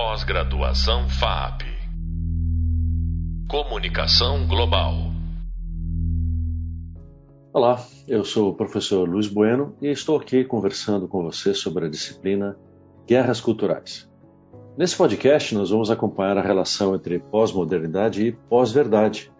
Pós-graduação 0.00 1.08
FAP. 1.08 1.62
Comunicação 3.50 4.46
Global. 4.46 4.94
Olá, 7.52 7.84
eu 8.06 8.24
sou 8.24 8.50
o 8.50 8.54
professor 8.54 9.08
Luiz 9.08 9.26
Bueno 9.26 9.76
e 9.82 9.88
estou 9.88 10.16
aqui 10.16 10.44
conversando 10.44 11.08
com 11.08 11.24
você 11.24 11.52
sobre 11.52 11.86
a 11.86 11.90
disciplina 11.90 12.56
Guerras 13.08 13.40
Culturais. 13.40 14.08
Nesse 14.76 14.96
podcast, 14.96 15.52
nós 15.56 15.70
vamos 15.70 15.90
acompanhar 15.90 16.38
a 16.38 16.42
relação 16.42 16.94
entre 16.94 17.18
pós-modernidade 17.18 18.24
e 18.24 18.30
pós-verdade, 18.30 19.32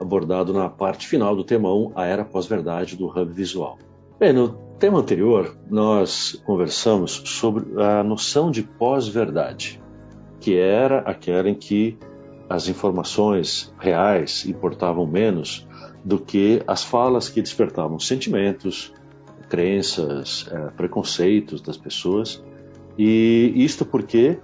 abordado 0.00 0.52
na 0.52 0.68
parte 0.68 1.06
final 1.06 1.36
do 1.36 1.44
tema 1.44 1.72
1, 1.72 1.92
a 1.94 2.04
era 2.04 2.24
pós-verdade 2.24 2.96
do 2.96 3.06
Hub 3.06 3.32
Visual. 3.32 3.78
Bem, 4.18 4.32
no 4.32 4.67
tema 4.78 5.00
anterior, 5.00 5.56
nós 5.68 6.40
conversamos 6.46 7.22
sobre 7.24 7.82
a 7.82 8.04
noção 8.04 8.48
de 8.48 8.62
pós-verdade, 8.62 9.82
que 10.38 10.56
era 10.56 11.00
aquela 11.00 11.48
em 11.48 11.54
que 11.54 11.98
as 12.48 12.68
informações 12.68 13.74
reais 13.78 14.46
importavam 14.46 15.04
menos 15.04 15.66
do 16.04 16.18
que 16.18 16.62
as 16.66 16.84
falas 16.84 17.28
que 17.28 17.42
despertavam 17.42 17.98
sentimentos, 17.98 18.94
crenças, 19.48 20.48
é, 20.50 20.70
preconceitos 20.70 21.60
das 21.60 21.76
pessoas. 21.76 22.42
E 22.96 23.52
isto 23.56 23.84
porque 23.84 24.38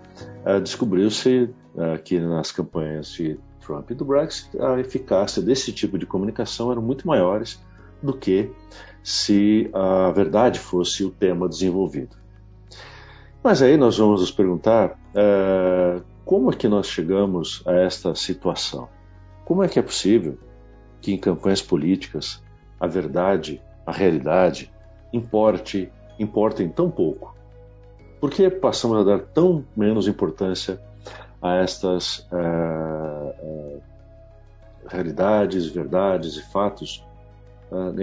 é, 0.44 0.58
descobriu-se 0.58 1.48
é, 1.76 1.98
que 1.98 2.18
nas 2.18 2.50
campanhas 2.50 3.12
de 3.12 3.38
Trump 3.60 3.90
e 3.92 3.94
do 3.94 4.04
Brexit 4.04 4.60
a 4.60 4.80
eficácia 4.80 5.40
desse 5.40 5.72
tipo 5.72 5.96
de 5.96 6.06
comunicação 6.06 6.72
eram 6.72 6.82
muito 6.82 7.06
maiores 7.06 7.62
do 8.04 8.12
que 8.12 8.50
se 9.02 9.70
a 9.72 10.10
verdade 10.10 10.60
fosse 10.60 11.04
o 11.04 11.10
tema 11.10 11.48
desenvolvido. 11.48 12.16
Mas 13.42 13.62
aí 13.62 13.76
nós 13.76 13.98
vamos 13.98 14.20
nos 14.20 14.30
perguntar 14.30 14.98
é, 15.14 16.00
como 16.24 16.50
é 16.52 16.54
que 16.54 16.68
nós 16.68 16.86
chegamos 16.86 17.62
a 17.66 17.72
esta 17.72 18.14
situação? 18.14 18.88
Como 19.44 19.62
é 19.62 19.68
que 19.68 19.78
é 19.78 19.82
possível 19.82 20.38
que 21.00 21.12
em 21.12 21.18
campanhas 21.18 21.62
políticas 21.62 22.42
a 22.78 22.86
verdade, 22.86 23.62
a 23.86 23.92
realidade, 23.92 24.70
importe, 25.12 25.90
importem 26.18 26.68
tão 26.68 26.90
pouco? 26.90 27.34
Por 28.20 28.30
que 28.30 28.48
passamos 28.50 28.98
a 28.98 29.02
dar 29.02 29.20
tão 29.20 29.64
menos 29.76 30.08
importância 30.08 30.80
a 31.40 31.56
estas 31.56 32.26
é, 32.32 32.36
é, 33.38 33.78
realidades, 34.88 35.66
verdades 35.66 36.36
e 36.36 36.42
fatos 36.50 37.04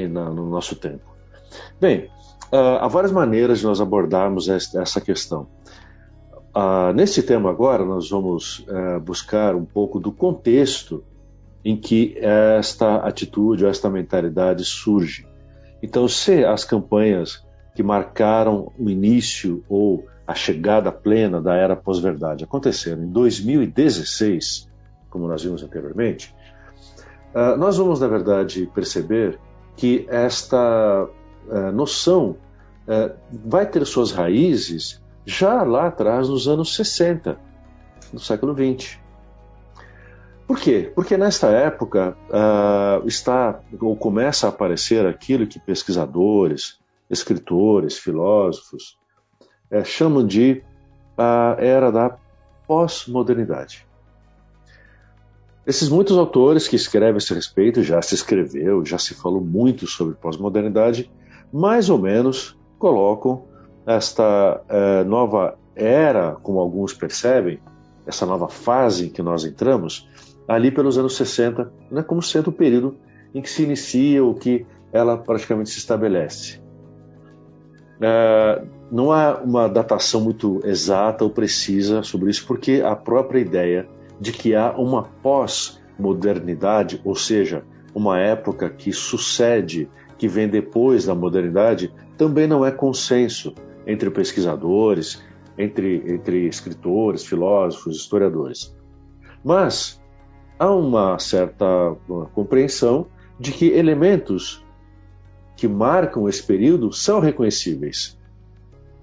no 0.10 0.50
nosso 0.50 0.76
tempo. 0.76 1.06
Bem, 1.80 2.10
uh, 2.52 2.80
há 2.80 2.88
várias 2.88 3.12
maneiras 3.12 3.60
de 3.60 3.66
nós 3.66 3.82
abordarmos 3.82 4.48
essa 4.50 5.02
questão. 5.02 5.48
Uh, 6.56 6.94
nesse 6.94 7.24
tema 7.24 7.50
agora, 7.50 7.86
nós 7.86 8.10
vamos 8.10 8.66
buscar 9.04 9.56
um 9.56 9.66
pouco 9.66 10.00
do 10.00 10.12
contexto 10.12 11.04
em 11.64 11.78
que 11.78 12.18
esta 12.18 12.98
atitude 12.98 13.64
ou 13.64 13.70
esta 13.70 13.90
mentalidade 13.90 14.66
surge. 14.66 15.28
Então, 15.82 16.08
se 16.08 16.44
as 16.44 16.64
campanhas 16.64 17.44
que 17.76 17.84
marcaram 17.84 18.72
o 18.78 18.90
início 18.90 19.64
ou 19.70 20.06
a 20.28 20.34
chegada 20.34 20.92
plena 20.92 21.42
da 21.42 21.56
era 21.56 21.76
pós-verdade 21.76 22.44
aconteceram 22.44 23.04
em 23.04 23.12
2016, 23.12 24.70
como 25.10 25.28
nós 25.28 25.44
vimos 25.44 25.64
anteriormente, 25.64 26.34
nós 27.58 27.78
vamos, 27.78 28.00
na 28.00 28.08
verdade, 28.08 28.70
perceber 28.74 29.40
que 29.76 30.06
esta 30.10 31.08
uh, 31.48 31.72
noção 31.72 32.38
uh, 32.88 33.16
vai 33.32 33.66
ter 33.66 33.86
suas 33.86 34.12
raízes 34.12 35.02
já 35.26 35.64
lá 35.64 35.88
atrás, 35.88 36.30
nos 36.30 36.48
anos 36.48 36.76
60 36.76 37.38
do 38.12 38.20
século 38.20 38.54
20. 38.54 39.00
Por 40.48 40.60
quê? 40.60 40.92
Porque 40.94 41.16
nesta 41.18 41.48
época 41.48 42.18
uh, 42.30 43.08
está 43.08 43.60
ou 43.80 43.96
começa 43.96 44.48
a 44.48 44.50
aparecer 44.50 45.06
aquilo 45.06 45.48
que 45.48 45.60
pesquisadores, 45.60 46.80
escritores, 47.10 47.98
filósofos 47.98 49.00
chamam 49.86 50.28
de 50.28 50.62
a 51.18 51.56
era 51.58 51.92
da 51.92 52.18
pós-modernidade. 52.68 53.86
Esses 55.72 55.88
muitos 55.88 56.18
autores 56.18 56.68
que 56.68 56.76
escrevem 56.76 57.14
a 57.14 57.18
esse 57.18 57.34
respeito, 57.34 57.82
já 57.82 58.02
se 58.02 58.14
escreveu, 58.14 58.86
já 58.86 58.98
se 58.98 59.14
falou 59.14 59.40
muito 59.40 59.88
sobre 59.88 60.16
pós-modernidade, 60.16 61.10
mais 61.50 61.90
ou 61.90 61.98
menos 61.98 62.60
colocam 62.78 63.46
esta 63.88 64.62
eh, 64.68 65.06
nova 65.06 65.58
era, 65.74 66.34
como 66.44 66.60
alguns 66.60 66.94
percebem, 66.94 67.58
essa 68.06 68.26
nova 68.26 68.50
fase 68.50 69.06
em 69.06 69.10
que 69.10 69.22
nós 69.22 69.46
entramos, 69.46 70.10
ali 70.46 70.72
pelos 70.72 70.98
anos 70.98 71.16
60, 71.16 71.72
né, 71.90 72.04
como 72.04 72.22
sendo 72.22 72.50
o 72.50 72.52
período 72.52 72.98
em 73.34 73.42
que 73.42 73.50
se 73.50 73.64
inicia 73.64 74.22
ou 74.22 74.36
que 74.36 74.66
ela 74.92 75.18
praticamente 75.18 75.70
se 75.70 75.78
estabelece. 75.78 76.62
Eh, 78.02 78.62
não 78.92 79.10
há 79.10 79.40
uma 79.42 79.70
datação 79.70 80.20
muito 80.20 80.60
exata 80.66 81.24
ou 81.24 81.30
precisa 81.30 82.04
sobre 82.04 82.30
isso, 82.30 82.46
porque 82.46 82.84
a 82.86 82.94
própria 82.94 83.40
ideia 83.40 83.88
de 84.22 84.32
que 84.32 84.54
há 84.54 84.72
uma 84.78 85.06
pós-modernidade, 85.24 87.02
ou 87.04 87.16
seja, 87.16 87.66
uma 87.94 88.20
época 88.20 88.70
que 88.70 88.94
sucede, 88.94 89.90
que 90.16 90.28
vem 90.28 90.48
depois 90.48 91.06
da 91.06 91.16
modernidade, 91.16 91.92
também 92.16 92.46
não 92.46 92.64
é 92.64 92.70
consenso 92.72 93.56
entre 93.86 94.12
pesquisadores, 94.12 95.24
entre, 95.58 96.04
entre 96.06 96.48
escritores, 96.48 97.26
filósofos, 97.26 97.98
historiadores. 97.98 98.78
Mas 99.44 100.00
há 100.60 100.72
uma 100.72 101.18
certa 101.18 101.66
uma 102.08 102.28
compreensão 102.28 103.08
de 103.40 103.52
que 103.52 103.72
elementos 103.72 104.64
que 105.58 105.68
marcam 105.68 106.30
esse 106.30 106.44
período 106.44 106.94
são 106.94 107.20
reconhecíveis. 107.20 108.20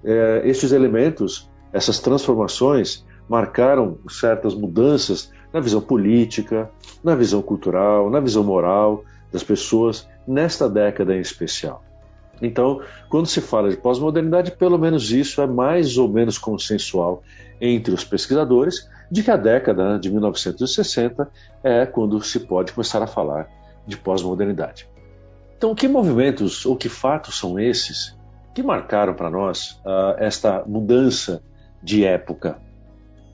É, 0.01 0.43
estes 0.45 0.71
elementos, 0.71 1.51
essas 1.73 1.99
transformações, 1.99 3.05
marcaram 3.29 3.99
certas 4.09 4.55
mudanças 4.55 5.31
na 5.53 5.59
visão 5.59 5.79
política, 5.79 6.69
na 7.03 7.15
visão 7.15 7.41
cultural, 7.41 8.09
na 8.09 8.19
visão 8.19 8.43
moral 8.43 9.03
das 9.31 9.43
pessoas 9.43 10.07
nesta 10.27 10.67
década 10.67 11.15
em 11.15 11.19
especial. 11.19 11.83
Então, 12.41 12.81
quando 13.09 13.27
se 13.27 13.41
fala 13.41 13.69
de 13.69 13.77
pós-modernidade, 13.77 14.51
pelo 14.51 14.77
menos 14.77 15.11
isso 15.11 15.41
é 15.41 15.47
mais 15.47 15.97
ou 15.97 16.07
menos 16.07 16.37
consensual 16.37 17.21
entre 17.59 17.93
os 17.93 18.03
pesquisadores 18.03 18.89
de 19.11 19.21
que 19.21 19.29
a 19.29 19.35
década 19.35 19.99
de 19.99 20.09
1960 20.09 21.29
é 21.63 21.85
quando 21.85 22.21
se 22.23 22.39
pode 22.39 22.71
começar 22.71 23.03
a 23.03 23.07
falar 23.07 23.49
de 23.85 23.97
pós-modernidade. 23.97 24.87
Então, 25.57 25.75
que 25.75 25.87
movimentos 25.87 26.65
ou 26.65 26.77
que 26.77 26.87
fatos 26.87 27.37
são 27.37 27.59
esses 27.59 28.17
que 28.55 28.63
marcaram 28.63 29.13
para 29.13 29.29
nós 29.29 29.81
uh, 29.85 30.15
esta 30.17 30.63
mudança 30.65 31.43
de 31.83 32.05
época 32.05 32.57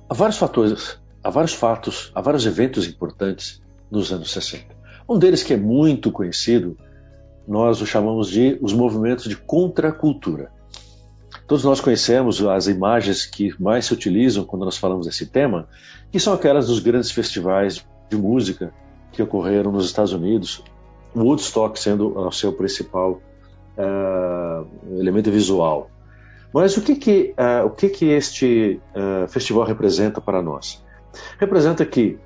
Há 0.08 0.14
vários 0.14 0.38
fatores, 0.38 1.00
há 1.24 1.32
vários 1.32 1.54
fatos, 1.54 2.12
há 2.14 2.22
vários 2.22 2.46
eventos 2.46 2.88
importantes 2.88 3.60
nos 3.90 4.14
anos 4.14 4.32
60. 4.32 4.66
Um 5.10 5.18
deles 5.18 5.42
que 5.42 5.54
é 5.54 5.58
muito 5.58 6.12
conhecido, 6.12 6.78
nós 7.48 7.82
o 7.82 7.88
chamamos 7.88 8.30
de 8.30 8.56
os 8.62 8.72
movimentos 8.72 9.26
de 9.28 9.36
contracultura. 9.36 10.52
Todos 11.48 11.64
nós 11.64 11.82
conhecemos 11.82 12.40
as 12.46 12.68
imagens 12.68 13.26
que 13.26 13.56
mais 13.60 13.86
se 13.86 13.94
utilizam 13.94 14.46
quando 14.46 14.64
nós 14.64 14.78
falamos 14.78 15.08
desse 15.08 15.26
tema, 15.26 15.68
que 16.12 16.20
são 16.20 16.34
aquelas 16.34 16.68
dos 16.68 16.80
grandes 16.80 17.10
festivais 17.10 17.84
de 18.08 18.16
música 18.16 18.72
que 19.12 19.24
ocorreram 19.24 19.72
nos 19.72 19.86
Estados 19.86 20.14
Unidos, 20.14 20.64
Woodstock 21.16 21.80
sendo 21.80 22.16
o 22.16 22.32
seu 22.32 22.54
principal 22.54 23.22
uh, 23.76 25.00
elemento 25.00 25.32
visual. 25.32 25.90
Mas 26.56 26.78
o 26.78 26.82
que 26.82 26.96
que, 26.96 27.36
uh, 27.38 27.66
o 27.66 27.70
que, 27.70 27.90
que 27.90 28.06
este 28.06 28.80
uh, 28.96 29.28
festival 29.28 29.66
representa 29.66 30.22
para 30.22 30.42
nós? 30.42 30.81
Representa 31.38 31.86
que 31.86 32.18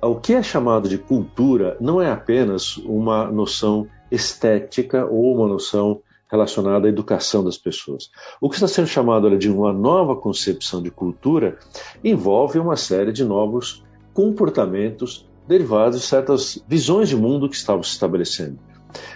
o 0.00 0.14
que 0.14 0.34
é 0.34 0.40
chamado 0.40 0.88
de 0.88 0.96
cultura 0.96 1.76
não 1.80 2.00
é 2.00 2.08
apenas 2.08 2.76
uma 2.76 3.28
noção 3.28 3.88
estética 4.08 5.04
ou 5.04 5.34
uma 5.34 5.48
noção 5.48 6.00
relacionada 6.30 6.86
à 6.86 6.88
educação 6.88 7.42
das 7.42 7.58
pessoas. 7.58 8.08
O 8.40 8.48
que 8.48 8.54
está 8.54 8.68
sendo 8.68 8.86
chamado 8.86 9.36
de 9.36 9.50
uma 9.50 9.72
nova 9.72 10.14
concepção 10.14 10.80
de 10.80 10.92
cultura 10.92 11.58
envolve 12.04 12.60
uma 12.60 12.76
série 12.76 13.10
de 13.10 13.24
novos 13.24 13.84
comportamentos 14.14 15.28
derivados 15.48 16.00
de 16.00 16.06
certas 16.06 16.64
visões 16.68 17.08
de 17.08 17.16
mundo 17.16 17.48
que 17.48 17.56
estavam 17.56 17.82
se 17.82 17.90
estabelecendo. 17.90 18.60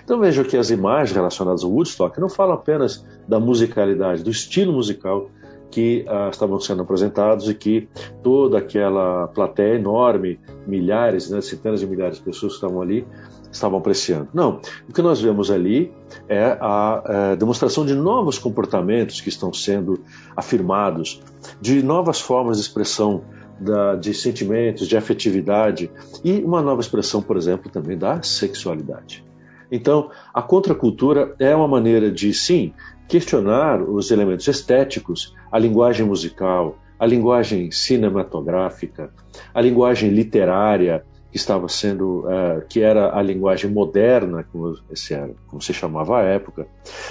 Então 0.05 0.19
veja 0.19 0.45
que 0.45 0.57
as 0.57 0.71
imagens 0.71 1.15
relacionadas 1.15 1.65
ao 1.65 1.71
Woodstock 1.71 2.21
não 2.21 2.29
falam 2.29 2.55
apenas 2.55 3.05
da 3.27 3.41
musicalidade, 3.41 4.23
do 4.23 4.31
estilo 4.31 4.73
musical 4.73 5.31
que 5.71 6.05
ah, 6.09 6.29
estavam 6.31 6.59
sendo 6.61 6.83
apresentados 6.83 7.49
e 7.49 7.55
que 7.55 7.89
toda 8.23 8.59
aquela 8.59 9.29
plateia 9.29 9.75
enorme, 9.75 10.41
milhares, 10.67 11.29
né, 11.29 11.41
centenas 11.41 11.81
de 11.81 11.87
milhares 11.87 12.19
de 12.19 12.25
pessoas 12.25 12.53
que 12.53 12.59
estavam 12.59 12.81
ali, 12.81 13.07
estavam 13.51 13.79
apreciando. 13.79 14.29
Não, 14.33 14.61
o 14.89 14.93
que 14.93 15.03
nós 15.03 15.21
vemos 15.21 15.51
ali 15.51 15.93
é 16.29 16.45
a, 16.45 16.59
a 16.61 17.03
é, 17.33 17.37
demonstração 17.37 17.85
de 17.85 17.95
novos 17.95 18.39
comportamentos 18.39 19.21
que 19.21 19.29
estão 19.29 19.53
sendo 19.53 20.03
afirmados, 20.37 21.23
de 21.61 21.83
novas 21.83 22.21
formas 22.21 22.57
de 22.57 22.63
expressão 22.63 23.23
da, 23.59 23.97
de 23.97 24.13
sentimentos, 24.13 24.87
de 24.87 24.97
afetividade 24.97 25.91
e 26.23 26.39
uma 26.41 26.61
nova 26.63 26.81
expressão, 26.81 27.23
por 27.23 27.37
exemplo, 27.37 27.71
também 27.71 27.97
da 27.97 28.23
sexualidade. 28.23 29.25
Então, 29.71 30.11
a 30.33 30.43
contracultura 30.43 31.35
é 31.39 31.55
uma 31.55 31.69
maneira 31.69 32.11
de, 32.11 32.33
sim, 32.33 32.73
questionar 33.09 33.83
os 33.83 34.11
elementos 34.11 34.47
estéticos, 34.49 35.35
a 35.51 35.59
linguagem 35.59 36.07
musical, 36.07 36.77
a 36.99 37.07
linguagem 37.07 37.71
cinematográfica, 37.71 39.11
a 39.53 39.61
linguagem 39.61 40.11
literária, 40.11 41.05
que 41.31 41.37
estava 41.37 41.69
sendo, 41.69 42.21
uh, 42.21 42.67
que 42.69 42.81
era 42.81 43.17
a 43.17 43.21
linguagem 43.21 43.71
moderna, 43.71 44.45
como, 44.51 44.75
era, 45.11 45.31
como, 45.47 45.61
se 45.61 45.75
chamava 45.75 46.19
à 46.19 46.23
época, 46.23 46.67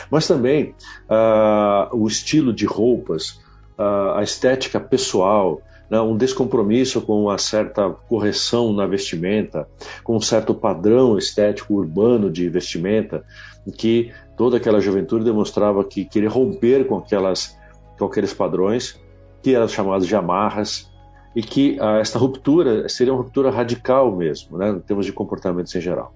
mas 0.09 0.27
também 0.27 0.73
uh, 1.07 1.95
o 1.95 2.07
estilo 2.07 2.51
de 2.51 2.65
roupas, 2.65 3.41
uh, 3.77 4.15
a 4.15 4.23
estética 4.23 4.79
pessoal, 4.79 5.61
né, 5.89 5.99
um 5.99 6.17
descompromisso 6.17 7.01
com 7.01 7.23
uma 7.23 7.37
certa 7.37 7.89
correção 7.89 8.73
na 8.73 8.85
vestimenta, 8.85 9.67
com 10.03 10.15
um 10.15 10.21
certo 10.21 10.53
padrão 10.53 11.17
estético 11.17 11.75
urbano 11.75 12.29
de 12.29 12.49
vestimenta, 12.49 13.23
que 13.77 14.11
toda 14.37 14.57
aquela 14.57 14.79
juventude 14.79 15.25
demonstrava 15.25 15.83
que 15.83 16.05
queria 16.05 16.29
romper 16.29 16.87
com, 16.87 16.97
aquelas, 16.97 17.57
com 17.97 18.05
aqueles 18.05 18.33
padrões, 18.33 18.99
que 19.41 19.53
eram 19.55 19.67
chamados 19.67 20.07
de 20.07 20.15
amarras, 20.15 20.89
e 21.35 21.41
que 21.41 21.77
ah, 21.81 21.97
esta 21.97 22.17
ruptura 22.17 22.87
seria 22.87 23.13
uma 23.13 23.21
ruptura 23.21 23.51
radical 23.51 24.15
mesmo, 24.15 24.57
né, 24.57 24.69
em 24.69 24.79
termos 24.79 25.05
de 25.05 25.11
comportamentos 25.11 25.75
em 25.75 25.81
geral. 25.81 26.13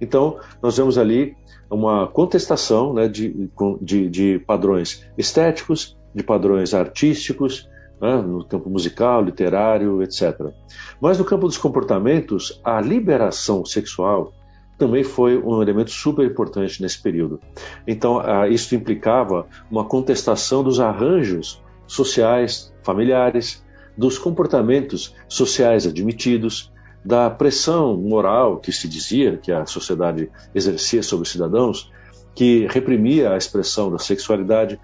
Então, 0.00 0.38
nós 0.62 0.76
vemos 0.76 0.96
ali 0.96 1.36
uma 1.70 2.06
contestação 2.06 2.94
né, 2.94 3.08
de, 3.08 3.50
de, 3.80 4.08
de, 4.08 4.38
padrões 4.46 5.06
estéticos, 5.18 5.96
de 6.14 6.22
padrões 6.22 6.72
artísticos, 6.72 7.68
né, 8.00 8.16
no 8.16 8.44
campo 8.44 8.68
musical, 8.68 9.22
literário, 9.22 10.02
etc. 10.02 10.52
Mas 11.00 11.18
no 11.18 11.24
campo 11.24 11.46
dos 11.46 11.58
comportamentos, 11.58 12.60
a 12.64 12.80
liberação 12.80 13.64
sexual 13.64 14.32
também 14.78 15.02
foi 15.02 15.38
um 15.38 15.62
elemento 15.62 15.90
super 15.90 16.26
importante 16.26 16.82
nesse 16.82 17.00
período. 17.00 17.40
Então, 17.86 18.20
isso 18.48 18.74
implicava 18.74 19.46
uma 19.70 19.84
contestação 19.84 20.62
dos 20.62 20.80
arranjos 20.80 21.62
sociais, 21.86 22.74
familiares, 22.82 23.64
dos 23.96 24.18
comportamentos 24.18 25.14
sociais 25.28 25.86
admitidos, 25.86 26.70
da 27.02 27.30
pressão 27.30 27.96
moral 27.96 28.58
que 28.58 28.72
se 28.72 28.88
dizia 28.88 29.38
que 29.38 29.52
a 29.52 29.64
sociedade 29.64 30.30
exercia 30.54 31.02
sobre 31.02 31.22
os 31.22 31.30
cidadãos, 31.30 31.90
que 32.34 32.66
reprimia 32.66 33.32
a 33.32 33.36
expressão 33.38 33.90
da 33.90 33.98
sexualidade. 33.98 34.78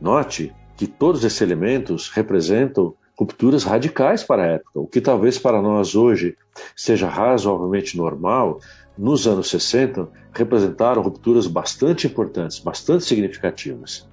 Note 0.00 0.52
que 0.78 0.86
todos 0.86 1.24
esses 1.24 1.40
elementos 1.40 2.08
representam 2.08 2.94
rupturas 3.18 3.64
radicais 3.64 4.22
para 4.22 4.44
a 4.44 4.46
época, 4.46 4.78
o 4.78 4.86
que 4.86 5.00
talvez 5.00 5.36
para 5.36 5.60
nós 5.60 5.96
hoje 5.96 6.38
seja 6.76 7.08
razoavelmente 7.08 7.96
normal, 7.96 8.60
nos 8.96 9.26
anos 9.26 9.50
60 9.50 10.08
representaram 10.32 11.02
rupturas 11.02 11.48
bastante 11.48 12.06
importantes, 12.06 12.60
bastante 12.60 13.04
significativas. 13.04 14.08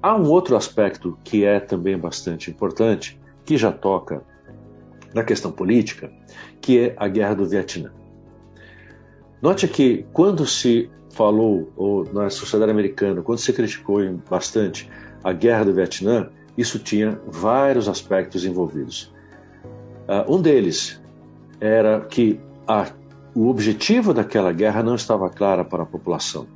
Há 0.00 0.14
um 0.14 0.30
outro 0.30 0.56
aspecto 0.56 1.18
que 1.24 1.44
é 1.44 1.58
também 1.58 1.98
bastante 1.98 2.52
importante, 2.52 3.20
que 3.44 3.56
já 3.56 3.72
toca 3.72 4.22
na 5.12 5.24
questão 5.24 5.50
política, 5.50 6.12
que 6.60 6.78
é 6.78 6.94
a 6.96 7.08
guerra 7.08 7.34
do 7.34 7.48
Vietnã. 7.48 7.90
Note 9.42 9.66
que 9.66 10.06
quando 10.12 10.46
se 10.46 10.88
falou, 11.10 11.72
ou 11.76 12.04
na 12.12 12.30
sociedade 12.30 12.70
americana, 12.70 13.22
quando 13.22 13.38
se 13.38 13.52
criticou 13.52 13.98
bastante 14.30 14.88
a 15.22 15.32
guerra 15.32 15.64
do 15.64 15.74
Vietnã, 15.74 16.28
isso 16.56 16.78
tinha 16.78 17.20
vários 17.26 17.88
aspectos 17.88 18.44
envolvidos. 18.44 19.12
Uh, 20.08 20.34
um 20.34 20.40
deles 20.40 21.00
era 21.60 22.00
que 22.00 22.40
a, 22.66 22.86
o 23.34 23.48
objetivo 23.48 24.14
daquela 24.14 24.52
guerra 24.52 24.82
não 24.82 24.94
estava 24.94 25.28
claro 25.28 25.64
para 25.64 25.82
a 25.82 25.86
população. 25.86 26.46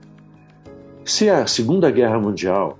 Se 1.04 1.28
a 1.28 1.46
Segunda 1.46 1.90
Guerra 1.90 2.18
Mundial 2.18 2.78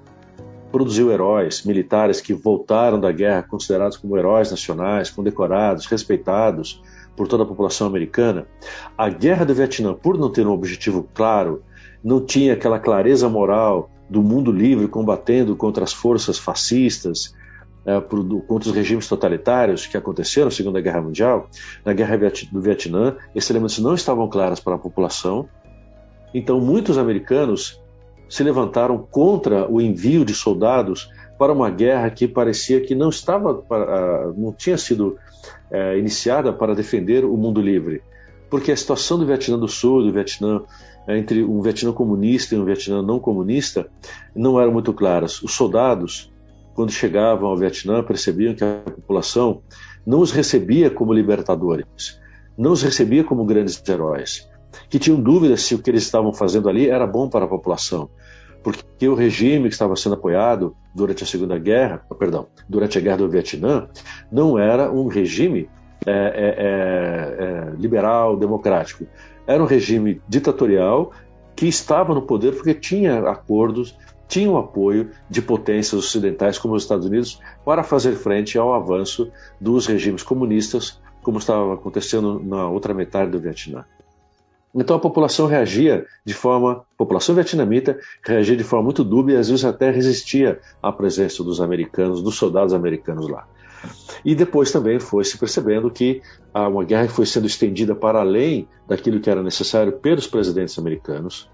produziu 0.73 1.12
heróis 1.12 1.62
militares 1.64 2.20
que 2.20 2.32
voltaram 2.32 2.99
da 2.99 3.12
guerra 3.12 3.43
considerados 3.43 3.99
como 3.99 4.17
heróis 4.17 4.50
nacionais, 4.50 5.11
condecorados, 5.11 5.87
respeitados 5.87 6.82
por 7.14 7.29
toda 7.29 7.43
a 7.43 7.46
população 7.46 7.87
americana. 7.87 8.46
A 8.96 9.11
guerra 9.11 9.44
do 9.44 9.55
Vietnã, 9.55 9.93
por 9.93 10.19
não 10.19 10.32
ter 10.32 10.46
um 10.46 10.52
objetivo 10.52 11.06
claro, 11.12 11.62
não 12.02 12.25
tinha 12.25 12.55
aquela 12.55 12.81
clareza 12.81 13.29
moral 13.29 13.90
do 14.12 14.22
mundo 14.22 14.52
livre 14.52 14.86
combatendo 14.88 15.56
contra 15.56 15.82
as 15.82 15.92
forças 15.92 16.38
fascistas, 16.38 17.34
é, 17.86 17.98
contra 17.98 18.68
os 18.68 18.74
regimes 18.74 19.08
totalitários 19.08 19.86
que 19.86 19.96
aconteceram 19.96 20.48
na 20.48 20.50
Segunda 20.50 20.82
Guerra 20.82 21.00
Mundial, 21.00 21.48
na 21.82 21.94
Guerra 21.94 22.18
do 22.52 22.60
Vietnã, 22.60 23.16
esses 23.34 23.48
elementos 23.48 23.78
não 23.78 23.94
estavam 23.94 24.28
claros 24.28 24.60
para 24.60 24.74
a 24.74 24.78
população. 24.78 25.48
Então, 26.34 26.60
muitos 26.60 26.98
americanos 26.98 27.82
se 28.28 28.44
levantaram 28.44 28.98
contra 28.98 29.66
o 29.66 29.80
envio 29.80 30.26
de 30.26 30.34
soldados 30.34 31.08
para 31.38 31.50
uma 31.50 31.70
guerra 31.70 32.10
que 32.10 32.28
parecia 32.28 32.82
que 32.82 32.94
não 32.94 33.08
estava, 33.08 33.64
ah, 33.70 34.32
não 34.36 34.52
tinha 34.52 34.76
sido 34.76 35.16
é, 35.70 35.98
iniciada 35.98 36.52
para 36.52 36.74
defender 36.74 37.24
o 37.24 37.34
mundo 37.34 37.62
livre, 37.62 38.02
porque 38.52 38.70
a 38.70 38.76
situação 38.76 39.19
do 39.19 39.25
Vietnã 39.25 39.58
do 39.58 39.66
Sul, 39.66 40.02
do 40.02 40.12
Vietnã 40.12 40.60
é, 41.08 41.16
entre 41.16 41.43
um 41.43 41.62
Vietnã 41.62 41.90
comunista 41.90 42.54
e 42.54 42.58
um 42.58 42.66
Vietnã 42.66 43.00
não 43.00 43.19
comunista, 43.19 43.88
não 44.37 44.60
eram 44.60 44.70
muito 44.70 44.93
claras. 44.93 45.43
Os 45.43 45.54
soldados, 45.54 46.31
quando 46.75 46.93
chegavam 46.93 47.49
ao 47.49 47.56
Vietnã, 47.56 48.02
percebiam 48.02 48.54
que 48.54 48.62
a 48.62 48.82
população 48.84 49.62
não 50.04 50.20
os 50.20 50.32
recebia 50.32 50.90
como 50.90 51.14
libertadores, 51.14 52.20
não 52.54 52.72
os 52.72 52.82
recebia 52.82 53.25
como 53.25 53.43
grandes 53.46 53.82
heróis, 53.88 54.46
que 54.90 54.98
tinham 54.98 55.19
dúvidas 55.19 55.62
se 55.62 55.75
o 55.75 55.78
que 55.78 55.88
eles 55.88 56.02
estavam 56.02 56.34
fazendo 56.34 56.69
ali 56.69 56.90
era 56.90 57.06
bom 57.06 57.31
para 57.31 57.46
a 57.46 57.48
população, 57.48 58.10
porque 58.62 59.08
o 59.08 59.14
regime 59.14 59.69
que 59.69 59.75
estava 59.75 59.96
sendo 59.96 60.16
apoiado 60.16 60.76
durante 60.94 61.25
a 61.25 61.26
Segunda 61.26 61.58
Guerra, 61.58 62.05
perdão, 62.19 62.48
durante 62.69 62.98
a 62.98 63.00
Guerra 63.00 63.16
do 63.16 63.31
Vietnã, 63.31 63.88
não 64.31 64.58
era 64.58 64.93
um 64.93 65.06
regime 65.08 65.70
é, 66.06 66.10
é, 66.10 66.14
é, 66.14 67.44
é, 67.44 67.76
liberal, 67.76 68.37
democrático. 68.37 69.06
Era 69.46 69.62
um 69.62 69.66
regime 69.66 70.20
ditatorial 70.28 71.12
que 71.54 71.66
estava 71.66 72.14
no 72.14 72.22
poder 72.22 72.52
porque 72.52 72.75
tinha 72.75 73.20
acordos, 73.28 73.96
tinha 74.28 74.50
o 74.50 74.56
apoio 74.56 75.10
de 75.28 75.43
potências 75.43 76.04
ocidentais 76.04 76.58
como 76.58 76.75
os 76.75 76.82
Estados 76.82 77.06
Unidos 77.06 77.40
para 77.64 77.82
fazer 77.82 78.14
frente 78.14 78.58
ao 78.58 78.72
avanço 78.72 79.31
dos 79.60 79.86
regimes 79.86 80.22
comunistas, 80.22 81.00
como 81.22 81.38
estava 81.38 81.74
acontecendo 81.74 82.41
na 82.43 82.69
outra 82.69 82.94
metade 82.94 83.31
do 83.31 83.41
Vietnã. 83.41 83.84
Então 84.74 84.96
a 84.96 85.00
população 85.00 85.46
reagia 85.46 86.06
de 86.24 86.32
forma, 86.32 86.72
a 86.72 86.96
população 86.96 87.34
vietnamita 87.34 87.98
reagia 88.24 88.56
de 88.56 88.65
forma 88.65 88.84
muito 88.84 89.05
dúbia 89.05 89.34
e 89.34 89.36
às 89.36 89.48
vezes 89.48 89.65
até 89.65 89.91
resistia 89.91 90.60
à 90.82 90.91
presença 90.91 91.44
dos 91.44 91.60
americanos, 91.60 92.22
dos 92.22 92.36
soldados 92.36 92.72
americanos 92.72 93.29
lá. 93.29 93.46
E 94.24 94.34
depois 94.34 94.70
também 94.70 95.01
foi 95.01 95.24
se 95.24 95.36
percebendo 95.39 95.91
que 95.91 96.22
uma 96.55 96.84
guerra 96.84 97.08
foi 97.08 97.27
sendo 97.27 97.46
estendida 97.46 97.94
para 97.94 98.20
além 98.20 98.69
daquilo 98.86 99.20
que 99.20 99.31
era 99.31 99.43
necessário 99.43 99.93
pelos 99.93 100.27
presidentes 100.27 100.79
americanos, 100.79 101.51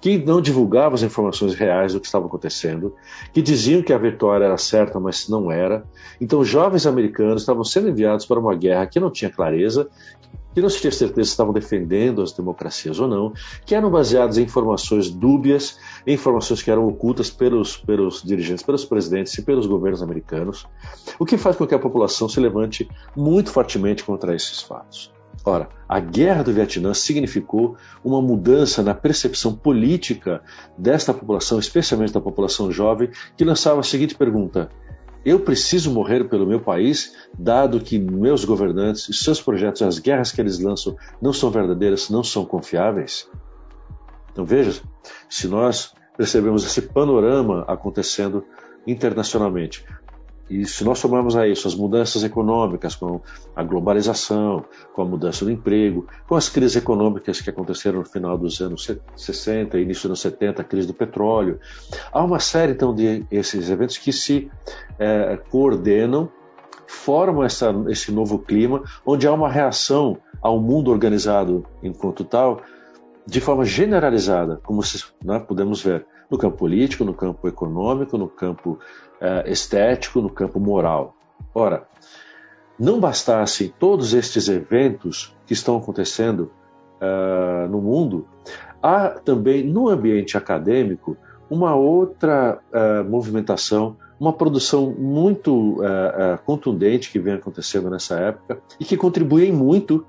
que 0.00 0.18
não 0.18 0.40
divulgavam 0.40 0.94
as 0.94 1.02
informações 1.02 1.54
reais 1.54 1.92
do 1.92 2.00
que 2.00 2.06
estava 2.06 2.26
acontecendo, 2.26 2.94
que 3.32 3.42
diziam 3.42 3.82
que 3.82 3.92
a 3.92 3.98
vitória 3.98 4.44
era 4.44 4.56
certa, 4.56 5.00
mas 5.00 5.28
não 5.28 5.50
era. 5.50 5.84
Então, 6.20 6.44
jovens 6.44 6.86
americanos 6.86 7.42
estavam 7.42 7.64
sendo 7.64 7.88
enviados 7.88 8.24
para 8.24 8.38
uma 8.38 8.54
guerra 8.54 8.86
que 8.86 9.00
não 9.00 9.10
tinha 9.10 9.30
clareza, 9.30 9.88
que 10.54 10.60
não 10.60 10.68
se 10.68 10.80
tinha 10.80 10.92
certeza 10.92 11.24
se 11.24 11.30
estavam 11.30 11.52
defendendo 11.52 12.22
as 12.22 12.32
democracias 12.32 12.98
ou 12.98 13.08
não, 13.08 13.32
que 13.64 13.74
eram 13.74 13.90
baseados 13.90 14.38
em 14.38 14.42
informações 14.42 15.10
dúbias, 15.10 15.78
em 16.06 16.14
informações 16.14 16.62
que 16.62 16.70
eram 16.70 16.86
ocultas 16.86 17.30
pelos, 17.30 17.76
pelos 17.76 18.22
dirigentes, 18.22 18.64
pelos 18.64 18.84
presidentes 18.84 19.36
e 19.36 19.42
pelos 19.42 19.66
governos 19.66 20.02
americanos, 20.02 20.66
o 21.18 21.24
que 21.24 21.36
faz 21.36 21.56
com 21.56 21.66
que 21.66 21.74
a 21.74 21.78
população 21.78 22.28
se 22.28 22.40
levante 22.40 22.88
muito 23.16 23.50
fortemente 23.50 24.04
contra 24.04 24.34
esses 24.34 24.60
fatos. 24.60 25.17
Ora, 25.44 25.68
a 25.88 26.00
guerra 26.00 26.42
do 26.42 26.52
Vietnã 26.52 26.92
significou 26.92 27.76
uma 28.04 28.20
mudança 28.20 28.82
na 28.82 28.94
percepção 28.94 29.54
política 29.54 30.42
desta 30.76 31.14
população, 31.14 31.58
especialmente 31.58 32.12
da 32.12 32.20
população 32.20 32.70
jovem, 32.70 33.10
que 33.36 33.44
lançava 33.44 33.80
a 33.80 33.84
seguinte 33.84 34.14
pergunta: 34.14 34.70
eu 35.24 35.40
preciso 35.40 35.92
morrer 35.92 36.28
pelo 36.28 36.46
meu 36.46 36.60
país, 36.60 37.14
dado 37.38 37.80
que 37.80 37.98
meus 37.98 38.44
governantes, 38.44 39.08
os 39.08 39.22
seus 39.22 39.40
projetos, 39.40 39.82
as 39.82 39.98
guerras 39.98 40.32
que 40.32 40.40
eles 40.40 40.58
lançam 40.58 40.96
não 41.20 41.32
são 41.32 41.50
verdadeiras, 41.50 42.08
não 42.08 42.22
são 42.22 42.44
confiáveis? 42.44 43.28
Então 44.32 44.44
veja, 44.44 44.80
se 45.28 45.48
nós 45.48 45.92
percebemos 46.16 46.64
esse 46.64 46.82
panorama 46.82 47.64
acontecendo 47.68 48.44
internacionalmente, 48.86 49.84
e 50.48 50.64
se 50.64 50.84
nós 50.84 50.98
somarmos 50.98 51.36
a 51.36 51.46
isso 51.46 51.68
as 51.68 51.74
mudanças 51.74 52.24
econômicas, 52.24 52.94
com 52.94 53.20
a 53.54 53.62
globalização, 53.62 54.64
com 54.94 55.02
a 55.02 55.04
mudança 55.04 55.44
do 55.44 55.50
emprego, 55.50 56.06
com 56.26 56.34
as 56.34 56.48
crises 56.48 56.76
econômicas 56.76 57.40
que 57.40 57.50
aconteceram 57.50 57.98
no 57.98 58.04
final 58.04 58.38
dos 58.38 58.60
anos 58.60 58.90
60, 59.16 59.78
início 59.78 60.08
dos 60.08 60.10
anos 60.10 60.20
70, 60.20 60.62
a 60.62 60.64
crise 60.64 60.86
do 60.86 60.94
petróleo, 60.94 61.60
há 62.12 62.22
uma 62.22 62.40
série 62.40 62.72
então 62.72 62.94
de 62.94 63.24
esses 63.30 63.68
eventos 63.68 63.98
que 63.98 64.12
se 64.12 64.50
é, 64.98 65.38
coordenam, 65.50 66.30
formam 66.86 67.44
essa, 67.44 67.74
esse 67.88 68.10
novo 68.10 68.38
clima, 68.38 68.82
onde 69.04 69.26
há 69.26 69.32
uma 69.32 69.50
reação 69.50 70.18
ao 70.40 70.58
mundo 70.58 70.90
organizado 70.90 71.66
enquanto 71.82 72.24
tal, 72.24 72.62
de 73.26 73.40
forma 73.42 73.64
generalizada, 73.64 74.58
como 74.64 74.80
né, 75.22 75.38
podemos 75.40 75.82
ver 75.82 76.06
no 76.30 76.38
campo 76.38 76.56
político, 76.56 77.04
no 77.04 77.14
campo 77.14 77.46
econômico, 77.46 78.16
no 78.16 78.28
campo 78.28 78.78
uh, 79.20 79.48
estético, 79.48 80.20
no 80.20 80.30
campo 80.30 80.58
moral. 80.58 81.14
Ora, 81.54 81.86
não 82.78 83.00
bastassem 83.00 83.72
todos 83.78 84.14
estes 84.14 84.48
eventos 84.48 85.36
que 85.46 85.52
estão 85.52 85.76
acontecendo 85.76 86.50
uh, 87.00 87.68
no 87.68 87.80
mundo, 87.80 88.26
há 88.82 89.08
também 89.08 89.64
no 89.64 89.88
ambiente 89.88 90.36
acadêmico 90.36 91.16
uma 91.50 91.74
outra 91.74 92.58
uh, 92.72 93.08
movimentação, 93.08 93.96
uma 94.20 94.32
produção 94.32 94.90
muito 94.98 95.76
contundente 96.44 97.12
que 97.12 97.20
vem 97.20 97.34
acontecendo 97.34 97.88
nessa 97.88 98.18
época 98.18 98.60
e 98.80 98.84
que 98.84 98.96
contribuem 98.96 99.52
muito 99.52 100.04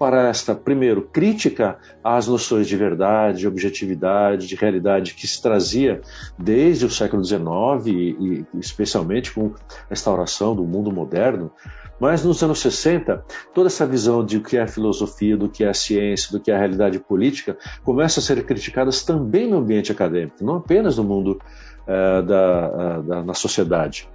para 0.00 0.30
esta, 0.30 0.54
primeiro, 0.54 1.02
crítica 1.02 1.76
às 2.02 2.26
noções 2.26 2.66
de 2.66 2.74
verdade, 2.74 3.40
de 3.40 3.46
objetividade, 3.46 4.46
de 4.46 4.54
realidade 4.54 5.12
que 5.12 5.26
se 5.26 5.42
trazia 5.42 6.00
desde 6.38 6.86
o 6.86 6.90
século 6.90 7.22
XIX 7.22 7.44
e, 7.84 7.90
e 8.18 8.46
especialmente 8.58 9.30
com 9.30 9.48
a 9.48 9.90
restauração 9.90 10.56
do 10.56 10.64
mundo 10.64 10.90
moderno, 10.90 11.52
mas 12.00 12.24
nos 12.24 12.42
anos 12.42 12.60
60, 12.60 13.22
toda 13.52 13.66
essa 13.66 13.86
visão 13.86 14.24
de 14.24 14.38
o 14.38 14.42
que 14.42 14.56
é 14.56 14.66
filosofia, 14.66 15.36
do 15.36 15.50
que 15.50 15.64
é 15.64 15.74
ciência, 15.74 16.32
do 16.32 16.40
que 16.40 16.50
é 16.50 16.56
realidade 16.56 16.98
política, 16.98 17.58
começa 17.84 18.20
a 18.20 18.22
ser 18.22 18.42
criticadas 18.46 19.02
também 19.02 19.50
no 19.50 19.58
ambiente 19.58 19.92
acadêmico, 19.92 20.42
não 20.42 20.56
apenas 20.56 20.96
no 20.96 21.04
mundo 21.04 21.38
uh, 21.86 22.22
da, 22.22 22.70
uh, 22.70 23.02
da, 23.02 23.22
na 23.22 23.34
sociedade. 23.34 24.08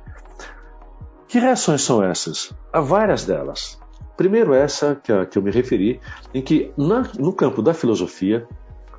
Que 1.28 1.38
reações 1.38 1.84
são 1.84 2.04
essas? 2.04 2.52
Há 2.74 2.82
várias 2.82 3.24
delas. 3.24 3.85
Primeiro, 4.18 4.54
essa 4.54 4.96
que, 4.96 5.12
a, 5.12 5.26
que 5.26 5.38
eu 5.38 5.42
me 5.42 5.52
referi, 5.52 6.00
em 6.34 6.42
que 6.42 6.72
na, 6.78 7.04
no 7.20 7.34
campo 7.34 7.62
da 7.62 7.74
filosofia, 7.74 8.48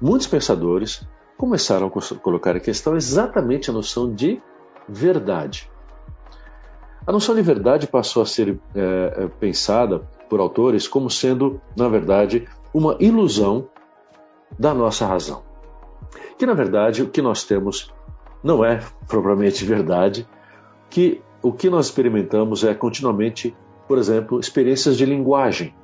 muitos 0.01 0.27
pensadores 0.27 1.07
começaram 1.37 1.87
a 1.87 2.17
colocar 2.19 2.57
em 2.57 2.61
questão 2.61 2.97
exatamente 2.97 3.71
a 3.71 3.73
noção 3.73 4.13
de 4.13 4.41
verdade. 4.89 5.71
A 7.07 7.13
noção 7.13 7.35
de 7.35 7.43
verdade 7.43 7.87
passou 7.87 8.23
a 8.23 8.27
ser 8.27 8.59
é, 8.75 9.25
é, 9.25 9.29
pensada 9.29 10.01
por 10.29 10.41
autores 10.41 10.89
como 10.89 11.09
sendo, 11.09 11.61
na 11.77 11.89
verdade, 11.89 12.49
uma 12.75 12.97
ilusão 12.99 13.69
da 14.59 14.75
nossa 14.75 15.07
razão. 15.07 15.45
Que, 16.37 16.45
na 16.45 16.55
verdade, 16.55 17.03
o 17.03 17.09
que 17.09 17.23
nós 17.23 17.45
temos 17.45 17.93
não 18.43 18.65
é 18.65 18.81
propriamente 19.07 19.65
verdade, 19.65 20.27
que 20.91 21.23
o 21.43 21.53
que 21.53 21.71
nós 21.71 21.87
experimentamos 21.87 22.65
é 22.65 22.75
continuamente 22.75 23.57
por 23.87 23.99
exemplo, 23.99 24.41
experiências 24.41 24.97
de 24.97 25.05
linguagem. 25.05 25.75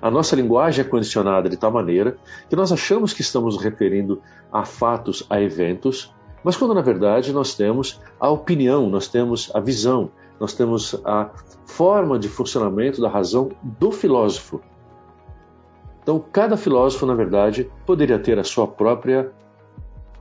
A 0.00 0.10
nossa 0.10 0.36
linguagem 0.36 0.84
é 0.84 0.88
condicionada 0.88 1.48
de 1.48 1.56
tal 1.56 1.70
maneira 1.70 2.16
que 2.48 2.56
nós 2.56 2.70
achamos 2.70 3.12
que 3.12 3.22
estamos 3.22 3.56
referindo 3.60 4.20
a 4.52 4.64
fatos, 4.64 5.26
a 5.28 5.40
eventos, 5.40 6.14
mas 6.44 6.56
quando 6.56 6.74
na 6.74 6.82
verdade 6.82 7.32
nós 7.32 7.54
temos 7.54 8.00
a 8.20 8.30
opinião, 8.30 8.88
nós 8.88 9.08
temos 9.08 9.50
a 9.54 9.60
visão, 9.60 10.10
nós 10.38 10.52
temos 10.52 10.94
a 11.04 11.30
forma 11.64 12.18
de 12.18 12.28
funcionamento 12.28 13.00
da 13.00 13.08
razão 13.08 13.50
do 13.62 13.90
filósofo. 13.90 14.60
Então, 16.02 16.24
cada 16.30 16.56
filósofo, 16.56 17.04
na 17.04 17.14
verdade, 17.14 17.68
poderia 17.84 18.18
ter 18.18 18.38
a 18.38 18.44
sua 18.44 18.68
própria 18.68 19.32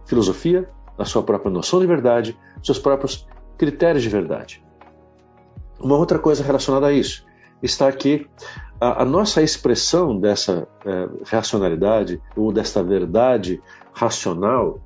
filosofia, 0.06 0.68
a 0.98 1.06
sua 1.06 1.22
própria 1.22 1.52
noção 1.52 1.80
de 1.80 1.86
verdade, 1.86 2.36
seus 2.64 2.80
próprios 2.80 3.28
critérios 3.56 4.02
de 4.02 4.10
verdade. 4.10 4.65
Uma 5.80 5.98
outra 5.98 6.20
coisa 6.20 6.44
relacionada 6.44 6.88
a 6.88 6.94
isso 6.94 7.26
está 7.62 7.92
que 7.92 8.28
a, 8.80 9.04
a 9.04 9.06
nossa 9.06 9.42
expressão 9.42 10.20
dessa 10.20 10.68
é, 10.86 11.08
racionalidade 11.26 12.22
ou 12.36 12.52
desta 12.52 12.84
verdade 12.84 13.62
racional 13.94 14.80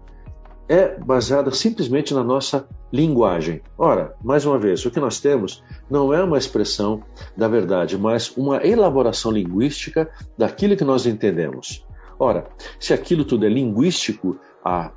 é 0.67 0.99
baseada 0.99 1.49
simplesmente 1.51 2.13
na 2.13 2.23
nossa 2.23 2.67
linguagem. 2.93 3.61
Ora, 3.75 4.15
mais 4.23 4.45
uma 4.45 4.59
vez, 4.59 4.85
o 4.85 4.91
que 4.91 4.99
nós 4.99 5.19
temos 5.19 5.63
não 5.89 6.13
é 6.13 6.23
uma 6.23 6.37
expressão 6.37 7.01
da 7.35 7.47
verdade, 7.47 7.97
mas 7.97 8.31
uma 8.37 8.63
elaboração 8.63 9.31
linguística 9.31 10.09
daquilo 10.37 10.77
que 10.77 10.83
nós 10.83 11.07
entendemos. 11.07 11.83
Ora, 12.19 12.47
se 12.79 12.93
aquilo 12.93 13.25
tudo 13.25 13.47
é 13.47 13.49
linguístico, 13.49 14.37
a, 14.63 14.91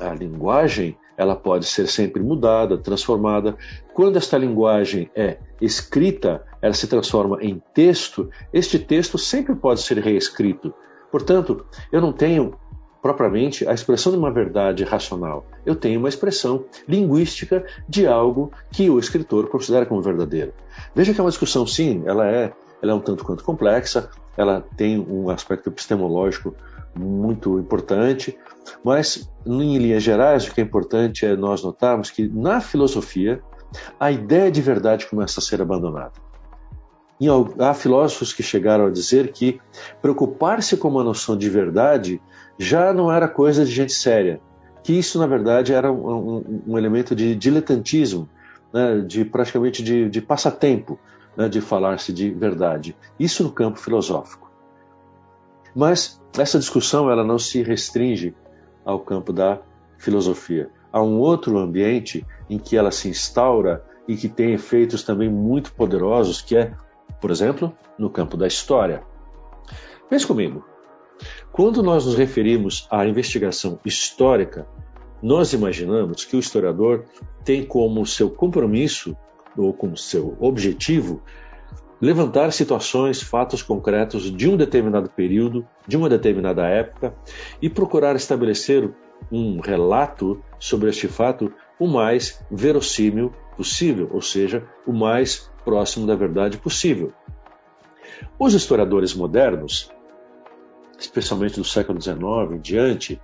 a 0.00 0.14
linguagem 0.14 0.96
ela 1.20 1.36
pode 1.36 1.66
ser 1.66 1.86
sempre 1.86 2.22
mudada, 2.22 2.78
transformada. 2.78 3.54
Quando 3.92 4.16
esta 4.16 4.38
linguagem 4.38 5.10
é 5.14 5.36
escrita, 5.60 6.42
ela 6.62 6.72
se 6.72 6.86
transforma 6.86 7.36
em 7.42 7.62
texto, 7.74 8.30
este 8.50 8.78
texto 8.78 9.18
sempre 9.18 9.54
pode 9.54 9.82
ser 9.82 9.98
reescrito. 9.98 10.72
Portanto, 11.12 11.66
eu 11.92 12.00
não 12.00 12.10
tenho 12.10 12.54
propriamente 13.02 13.68
a 13.68 13.74
expressão 13.74 14.10
de 14.10 14.16
uma 14.16 14.30
verdade 14.32 14.82
racional. 14.82 15.44
Eu 15.66 15.76
tenho 15.76 15.98
uma 15.98 16.08
expressão 16.08 16.64
linguística 16.88 17.66
de 17.86 18.06
algo 18.06 18.50
que 18.72 18.88
o 18.88 18.98
escritor 18.98 19.46
considera 19.50 19.84
como 19.84 20.00
verdadeiro. 20.00 20.54
Veja 20.94 21.12
que 21.12 21.20
é 21.20 21.22
uma 21.22 21.28
discussão, 21.28 21.66
sim, 21.66 22.02
ela 22.06 22.26
é, 22.26 22.50
ela 22.80 22.92
é 22.92 22.94
um 22.94 23.00
tanto 23.00 23.26
quanto 23.26 23.44
complexa, 23.44 24.08
ela 24.38 24.64
tem 24.74 24.98
um 24.98 25.28
aspecto 25.28 25.68
epistemológico 25.68 26.54
muito 26.94 27.58
importante, 27.58 28.36
mas 28.84 29.30
em 29.46 29.78
linhas 29.78 30.02
gerais 30.02 30.46
o 30.46 30.54
que 30.54 30.60
é 30.60 30.64
importante 30.64 31.24
é 31.24 31.36
nós 31.36 31.62
notarmos 31.62 32.10
que 32.10 32.28
na 32.28 32.60
filosofia 32.60 33.40
a 33.98 34.10
ideia 34.10 34.50
de 34.50 34.60
verdade 34.60 35.06
começa 35.06 35.40
a 35.40 35.42
ser 35.42 35.62
abandonada. 35.62 36.12
E 37.20 37.26
há 37.58 37.74
filósofos 37.74 38.32
que 38.32 38.42
chegaram 38.42 38.86
a 38.86 38.90
dizer 38.90 39.30
que 39.32 39.60
preocupar-se 40.00 40.76
com 40.76 40.88
uma 40.88 41.04
noção 41.04 41.36
de 41.36 41.50
verdade 41.50 42.20
já 42.58 42.92
não 42.94 43.12
era 43.12 43.28
coisa 43.28 43.64
de 43.64 43.70
gente 43.70 43.92
séria, 43.92 44.40
que 44.82 44.98
isso 44.98 45.18
na 45.18 45.26
verdade 45.26 45.72
era 45.72 45.92
um, 45.92 46.62
um, 46.66 46.78
elemento 46.78 47.14
de 47.14 47.34
diletantismo, 47.34 48.28
né, 48.72 49.00
de 49.00 49.24
praticamente 49.24 49.82
de, 49.82 50.08
de 50.08 50.20
passatempo, 50.22 50.98
né, 51.36 51.46
de 51.46 51.60
falar-se 51.60 52.10
de 52.10 52.30
verdade. 52.30 52.96
Isso 53.18 53.42
no 53.42 53.52
campo 53.52 53.78
filosófico. 53.78 54.49
Mas 55.74 56.20
essa 56.38 56.58
discussão 56.58 57.10
ela 57.10 57.24
não 57.24 57.38
se 57.38 57.62
restringe 57.62 58.34
ao 58.84 59.00
campo 59.00 59.32
da 59.32 59.60
filosofia. 59.98 60.70
Há 60.92 61.02
um 61.02 61.18
outro 61.18 61.58
ambiente 61.58 62.26
em 62.48 62.58
que 62.58 62.76
ela 62.76 62.90
se 62.90 63.08
instaura 63.08 63.84
e 64.08 64.16
que 64.16 64.28
tem 64.28 64.52
efeitos 64.52 65.02
também 65.02 65.28
muito 65.28 65.72
poderosos, 65.72 66.40
que 66.40 66.56
é, 66.56 66.72
por 67.20 67.30
exemplo, 67.30 67.72
no 67.98 68.10
campo 68.10 68.36
da 68.36 68.46
história. 68.46 69.02
Pense 70.08 70.26
comigo. 70.26 70.64
Quando 71.52 71.82
nós 71.82 72.06
nos 72.06 72.16
referimos 72.16 72.88
à 72.90 73.06
investigação 73.06 73.78
histórica, 73.84 74.66
nós 75.22 75.52
imaginamos 75.52 76.24
que 76.24 76.36
o 76.36 76.40
historiador 76.40 77.04
tem 77.44 77.64
como 77.64 78.04
seu 78.06 78.30
compromisso 78.30 79.16
ou 79.56 79.72
como 79.72 79.96
seu 79.96 80.36
objetivo 80.40 81.22
levantar 82.00 82.52
situações, 82.52 83.22
fatos 83.22 83.62
concretos 83.62 84.34
de 84.34 84.48
um 84.48 84.56
determinado 84.56 85.10
período, 85.10 85.66
de 85.86 85.96
uma 85.96 86.08
determinada 86.08 86.66
época 86.66 87.14
e 87.60 87.68
procurar 87.68 88.16
estabelecer 88.16 88.90
um 89.30 89.60
relato 89.60 90.42
sobre 90.58 90.88
este 90.88 91.06
fato 91.06 91.52
o 91.78 91.86
mais 91.86 92.42
verossímil 92.50 93.32
possível, 93.56 94.08
ou 94.12 94.22
seja, 94.22 94.66
o 94.86 94.92
mais 94.92 95.50
próximo 95.64 96.06
da 96.06 96.14
verdade 96.14 96.56
possível. 96.56 97.12
Os 98.38 98.54
historiadores 98.54 99.14
modernos, 99.14 99.90
especialmente 100.98 101.56
do 101.56 101.64
século 101.64 102.00
XIX 102.00 102.18
em 102.52 102.60
diante, 102.60 103.20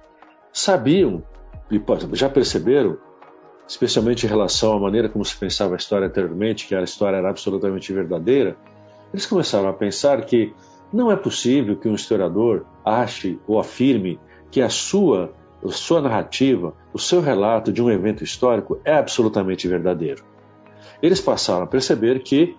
sabiam 0.52 1.22
e 1.70 1.80
já 2.12 2.28
perceberam, 2.28 2.98
especialmente 3.66 4.26
em 4.26 4.28
relação 4.28 4.72
à 4.72 4.80
maneira 4.80 5.08
como 5.08 5.24
se 5.24 5.36
pensava 5.36 5.74
a 5.74 5.76
história 5.76 6.06
anteriormente, 6.06 6.66
que 6.66 6.74
a 6.74 6.82
história 6.82 7.16
era 7.16 7.30
absolutamente 7.30 7.92
verdadeira, 7.92 8.56
eles 9.12 9.26
começaram 9.26 9.68
a 9.68 9.72
pensar 9.72 10.24
que 10.24 10.54
não 10.92 11.10
é 11.10 11.16
possível 11.16 11.76
que 11.76 11.88
um 11.88 11.94
historiador 11.94 12.64
ache 12.84 13.38
ou 13.46 13.58
afirme 13.58 14.20
que 14.50 14.60
a 14.60 14.68
sua, 14.68 15.32
a 15.64 15.70
sua 15.70 16.00
narrativa, 16.00 16.74
o 16.92 16.98
seu 16.98 17.20
relato 17.20 17.72
de 17.72 17.82
um 17.82 17.90
evento 17.90 18.22
histórico 18.22 18.78
é 18.84 18.94
absolutamente 18.94 19.66
verdadeiro. 19.66 20.24
Eles 21.02 21.20
passaram 21.20 21.64
a 21.64 21.66
perceber 21.66 22.22
que 22.22 22.56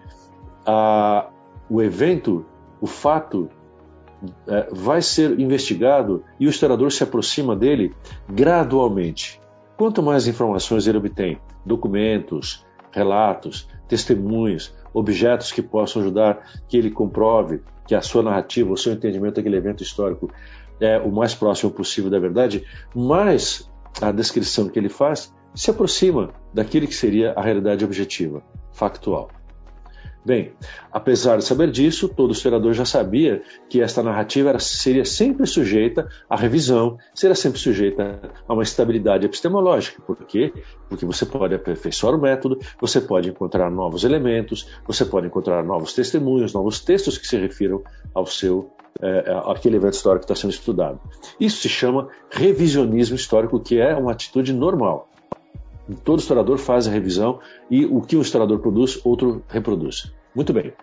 a, 0.65 1.29
o 1.69 1.81
evento, 1.81 2.45
o 2.81 2.87
fato, 2.87 3.49
é, 4.47 4.67
vai 4.71 5.01
ser 5.01 5.39
investigado 5.39 6.23
e 6.39 6.47
o 6.47 6.49
historiador 6.49 6.91
se 6.91 7.03
aproxima 7.03 7.55
dele 7.55 7.93
gradualmente. 8.29 9.39
Quanto 9.77 10.01
mais 10.01 10.27
informações 10.27 10.87
ele 10.87 10.97
obtém, 10.97 11.39
documentos, 11.63 12.65
relatos, 12.91 13.69
testemunhos, 13.87 14.75
objetos 14.91 15.51
que 15.51 15.61
possam 15.61 16.01
ajudar 16.01 16.43
que 16.67 16.75
ele 16.75 16.89
comprove 16.89 17.61
que 17.85 17.93
a 17.93 18.01
sua 18.01 18.23
narrativa, 18.23 18.73
o 18.73 18.77
seu 18.77 18.93
entendimento 18.93 19.35
daquele 19.35 19.55
evento 19.55 19.83
histórico 19.83 20.31
é 20.79 20.97
o 20.97 21.11
mais 21.11 21.35
próximo 21.35 21.71
possível 21.71 22.09
da 22.09 22.19
verdade, 22.19 22.65
mais 22.95 23.69
a 24.01 24.11
descrição 24.11 24.67
que 24.67 24.79
ele 24.79 24.89
faz 24.89 25.31
se 25.53 25.69
aproxima 25.69 26.33
daquilo 26.51 26.87
que 26.87 26.95
seria 26.95 27.33
a 27.33 27.41
realidade 27.41 27.85
objetiva, 27.85 28.41
factual. 28.73 29.29
Bem, 30.27 30.51
apesar 30.91 31.37
de 31.37 31.45
saber 31.45 31.71
disso, 31.71 32.09
todo 32.09 32.33
historiador 32.33 32.73
já 32.73 32.83
sabia 32.83 33.41
que 33.69 33.81
esta 33.81 34.03
narrativa 34.03 34.49
era, 34.49 34.59
seria 34.59 35.05
sempre 35.05 35.47
sujeita 35.47 36.09
à 36.29 36.35
revisão, 36.35 36.97
seria 37.15 37.33
sempre 37.33 37.57
sujeita 37.57 38.19
a 38.45 38.53
uma 38.53 38.61
estabilidade 38.61 39.25
epistemológica. 39.25 40.03
Por 40.05 40.17
quê? 40.25 40.51
Porque 40.89 41.05
você 41.05 41.25
pode 41.25 41.55
aperfeiçoar 41.55 42.13
o 42.13 42.19
método, 42.21 42.59
você 42.77 42.99
pode 42.99 43.29
encontrar 43.29 43.71
novos 43.71 44.03
elementos, 44.03 44.67
você 44.85 45.05
pode 45.05 45.27
encontrar 45.27 45.63
novos 45.63 45.93
testemunhos, 45.93 46.53
novos 46.53 46.81
textos 46.81 47.17
que 47.17 47.25
se 47.25 47.37
refiram 47.37 47.81
ao 48.13 48.25
seu 48.25 48.69
é, 49.01 49.33
aquele 49.45 49.77
evento 49.77 49.93
histórico 49.93 50.25
que 50.25 50.33
está 50.33 50.41
sendo 50.41 50.51
estudado. 50.51 50.99
Isso 51.39 51.61
se 51.61 51.69
chama 51.69 52.09
revisionismo 52.29 53.15
histórico, 53.15 53.61
que 53.61 53.79
é 53.79 53.95
uma 53.95 54.11
atitude 54.11 54.51
normal. 54.51 55.09
Todo 56.03 56.19
historiador 56.19 56.57
faz 56.57 56.87
a 56.87 56.91
revisão 56.91 57.39
e 57.69 57.85
o 57.85 58.01
que 58.01 58.15
um 58.15 58.21
historiador 58.21 58.59
produz, 58.59 58.99
outro 59.03 59.43
reproduz. 59.47 60.11
Muito 60.35 60.53
bem. 60.53 60.73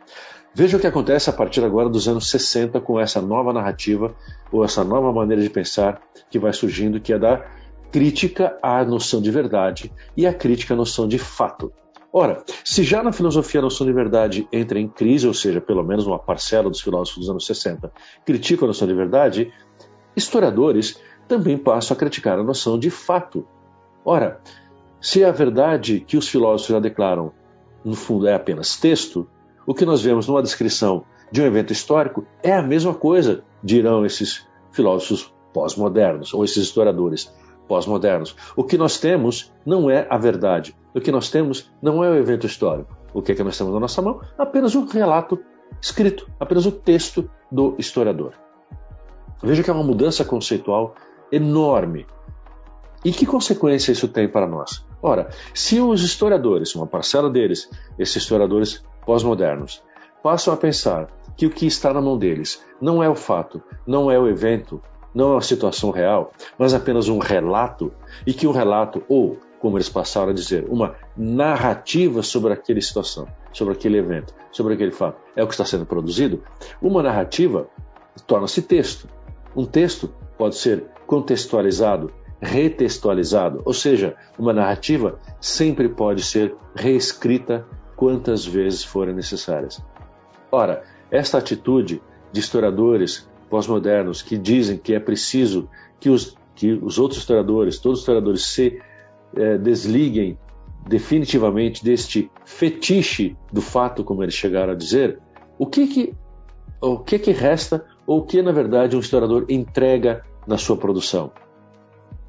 Veja 0.54 0.76
o 0.76 0.80
que 0.80 0.86
acontece 0.86 1.28
a 1.28 1.32
partir 1.32 1.64
agora 1.64 1.88
dos 1.88 2.06
anos 2.06 2.30
60 2.30 2.80
com 2.80 2.98
essa 2.98 3.20
nova 3.20 3.52
narrativa 3.52 4.14
ou 4.52 4.64
essa 4.64 4.84
nova 4.84 5.12
maneira 5.12 5.42
de 5.42 5.50
pensar 5.50 6.00
que 6.30 6.38
vai 6.38 6.52
surgindo, 6.52 7.00
que 7.00 7.12
é 7.12 7.18
da 7.18 7.44
crítica 7.90 8.56
à 8.62 8.84
noção 8.84 9.20
de 9.20 9.30
verdade 9.30 9.92
e 10.16 10.26
a 10.26 10.32
crítica 10.32 10.74
à 10.74 10.76
noção 10.76 11.08
de 11.08 11.18
fato. 11.18 11.72
Ora, 12.12 12.44
se 12.64 12.84
já 12.84 13.02
na 13.02 13.12
filosofia 13.12 13.60
a 13.60 13.62
noção 13.62 13.84
de 13.84 13.92
verdade 13.92 14.48
entra 14.52 14.78
em 14.78 14.88
crise, 14.88 15.26
ou 15.26 15.34
seja, 15.34 15.60
pelo 15.60 15.82
menos 15.82 16.06
uma 16.06 16.18
parcela 16.18 16.70
dos 16.70 16.80
filósofos 16.80 17.22
dos 17.22 17.30
anos 17.30 17.46
60 17.46 17.92
critica 18.24 18.64
a 18.64 18.68
noção 18.68 18.86
de 18.86 18.94
verdade, 18.94 19.52
historiadores 20.16 21.00
também 21.26 21.58
passam 21.58 21.96
a 21.96 21.98
criticar 21.98 22.38
a 22.38 22.44
noção 22.44 22.78
de 22.78 22.90
fato. 22.90 23.44
Ora, 24.04 24.40
se 25.04 25.22
a 25.22 25.30
verdade 25.30 26.00
que 26.00 26.16
os 26.16 26.26
filósofos 26.26 26.72
já 26.72 26.80
declaram, 26.80 27.30
no 27.84 27.94
fundo, 27.94 28.26
é 28.26 28.32
apenas 28.32 28.74
texto, 28.74 29.28
o 29.66 29.74
que 29.74 29.84
nós 29.84 30.00
vemos 30.00 30.26
numa 30.26 30.42
descrição 30.42 31.04
de 31.30 31.42
um 31.42 31.44
evento 31.44 31.74
histórico 31.74 32.26
é 32.42 32.54
a 32.54 32.62
mesma 32.62 32.94
coisa, 32.94 33.44
dirão 33.62 34.06
esses 34.06 34.48
filósofos 34.72 35.30
pós-modernos, 35.52 36.32
ou 36.32 36.42
esses 36.42 36.56
historiadores 36.56 37.30
pós-modernos. 37.68 38.34
O 38.56 38.64
que 38.64 38.78
nós 38.78 38.98
temos 38.98 39.52
não 39.66 39.90
é 39.90 40.06
a 40.08 40.16
verdade. 40.16 40.74
O 40.94 41.00
que 41.02 41.12
nós 41.12 41.30
temos 41.30 41.70
não 41.82 42.02
é 42.02 42.08
o 42.08 42.16
evento 42.16 42.46
histórico. 42.46 42.96
O 43.12 43.20
que 43.20 43.32
é 43.32 43.34
que 43.34 43.44
nós 43.44 43.58
temos 43.58 43.74
na 43.74 43.80
nossa 43.80 44.00
mão? 44.00 44.22
Apenas 44.38 44.74
um 44.74 44.86
relato 44.86 45.38
escrito, 45.82 46.26
apenas 46.40 46.64
o 46.64 46.72
texto 46.72 47.28
do 47.52 47.74
historiador. 47.78 48.32
Veja 49.42 49.62
que 49.62 49.68
é 49.68 49.72
uma 49.74 49.84
mudança 49.84 50.24
conceitual 50.24 50.94
enorme. 51.30 52.06
E 53.04 53.12
que 53.12 53.26
consequência 53.26 53.92
isso 53.92 54.08
tem 54.08 54.26
para 54.26 54.46
nós? 54.46 54.82
Ora, 55.06 55.28
se 55.52 55.78
os 55.82 56.02
historiadores, 56.02 56.74
uma 56.74 56.86
parcela 56.86 57.28
deles, 57.28 57.68
esses 57.98 58.22
historiadores 58.22 58.82
pós-modernos, 59.04 59.82
passam 60.22 60.54
a 60.54 60.56
pensar 60.56 61.08
que 61.36 61.44
o 61.44 61.50
que 61.50 61.66
está 61.66 61.92
na 61.92 62.00
mão 62.00 62.16
deles 62.16 62.64
não 62.80 63.02
é 63.02 63.08
o 63.10 63.14
fato, 63.14 63.60
não 63.86 64.10
é 64.10 64.18
o 64.18 64.26
evento, 64.26 64.80
não 65.14 65.32
é 65.32 65.34
uma 65.34 65.42
situação 65.42 65.90
real, 65.90 66.32
mas 66.58 66.72
apenas 66.72 67.06
um 67.06 67.18
relato, 67.18 67.92
e 68.26 68.32
que 68.32 68.46
um 68.46 68.50
relato, 68.50 69.02
ou, 69.06 69.36
como 69.60 69.76
eles 69.76 69.90
passaram 69.90 70.30
a 70.30 70.34
dizer, 70.34 70.64
uma 70.70 70.94
narrativa 71.14 72.22
sobre 72.22 72.54
aquela 72.54 72.80
situação, 72.80 73.28
sobre 73.52 73.74
aquele 73.74 73.98
evento, 73.98 74.32
sobre 74.50 74.72
aquele 74.72 74.90
fato, 74.90 75.20
é 75.36 75.44
o 75.44 75.46
que 75.46 75.52
está 75.52 75.66
sendo 75.66 75.84
produzido, 75.84 76.42
uma 76.80 77.02
narrativa 77.02 77.68
torna-se 78.26 78.62
texto. 78.62 79.06
Um 79.54 79.66
texto 79.66 80.10
pode 80.38 80.56
ser 80.56 80.84
contextualizado, 81.06 82.10
retextualizado, 82.44 83.62
ou 83.64 83.72
seja, 83.72 84.14
uma 84.38 84.52
narrativa 84.52 85.18
sempre 85.40 85.88
pode 85.88 86.22
ser 86.22 86.54
reescrita 86.74 87.66
quantas 87.96 88.44
vezes 88.44 88.84
forem 88.84 89.14
necessárias. 89.14 89.82
Ora, 90.52 90.84
esta 91.10 91.38
atitude 91.38 92.02
de 92.30 92.40
historiadores 92.40 93.28
pós-modernos 93.48 94.20
que 94.20 94.36
dizem 94.36 94.76
que 94.76 94.94
é 94.94 95.00
preciso 95.00 95.68
que 95.98 96.10
os, 96.10 96.36
que 96.54 96.72
os 96.72 96.98
outros 96.98 97.20
historiadores, 97.20 97.78
todos 97.78 97.98
os 97.98 98.02
historiadores, 98.02 98.44
se 98.44 98.80
é, 99.36 99.56
desliguem 99.56 100.38
definitivamente 100.86 101.82
deste 101.82 102.30
fetiche 102.44 103.36
do 103.52 103.62
fato, 103.62 104.04
como 104.04 104.22
eles 104.22 104.34
chegaram 104.34 104.72
a 104.72 104.76
dizer, 104.76 105.18
o 105.58 105.66
que 105.66 105.86
que, 105.86 106.14
o 106.80 106.98
que, 106.98 107.18
que 107.18 107.30
resta 107.30 107.84
ou 108.06 108.18
o 108.18 108.22
que, 108.22 108.42
na 108.42 108.52
verdade, 108.52 108.96
um 108.96 109.00
historiador 109.00 109.46
entrega 109.48 110.24
na 110.46 110.58
sua 110.58 110.76
produção? 110.76 111.32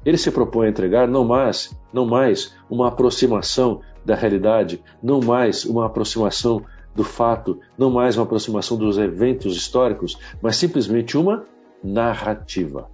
Ele 0.06 0.16
se 0.16 0.30
propõe 0.30 0.68
a 0.68 0.70
entregar 0.70 1.08
não 1.08 1.24
mais, 1.24 1.76
não 1.92 2.06
mais 2.06 2.54
uma 2.70 2.86
aproximação 2.86 3.80
da 4.04 4.14
realidade, 4.14 4.80
não 5.02 5.20
mais 5.20 5.64
uma 5.64 5.84
aproximação 5.84 6.64
do 6.94 7.02
fato, 7.02 7.58
não 7.76 7.90
mais 7.90 8.16
uma 8.16 8.22
aproximação 8.22 8.78
dos 8.78 8.98
eventos 8.98 9.56
históricos, 9.56 10.16
mas 10.40 10.56
simplesmente 10.56 11.18
uma 11.18 11.44
narrativa. 11.82 12.88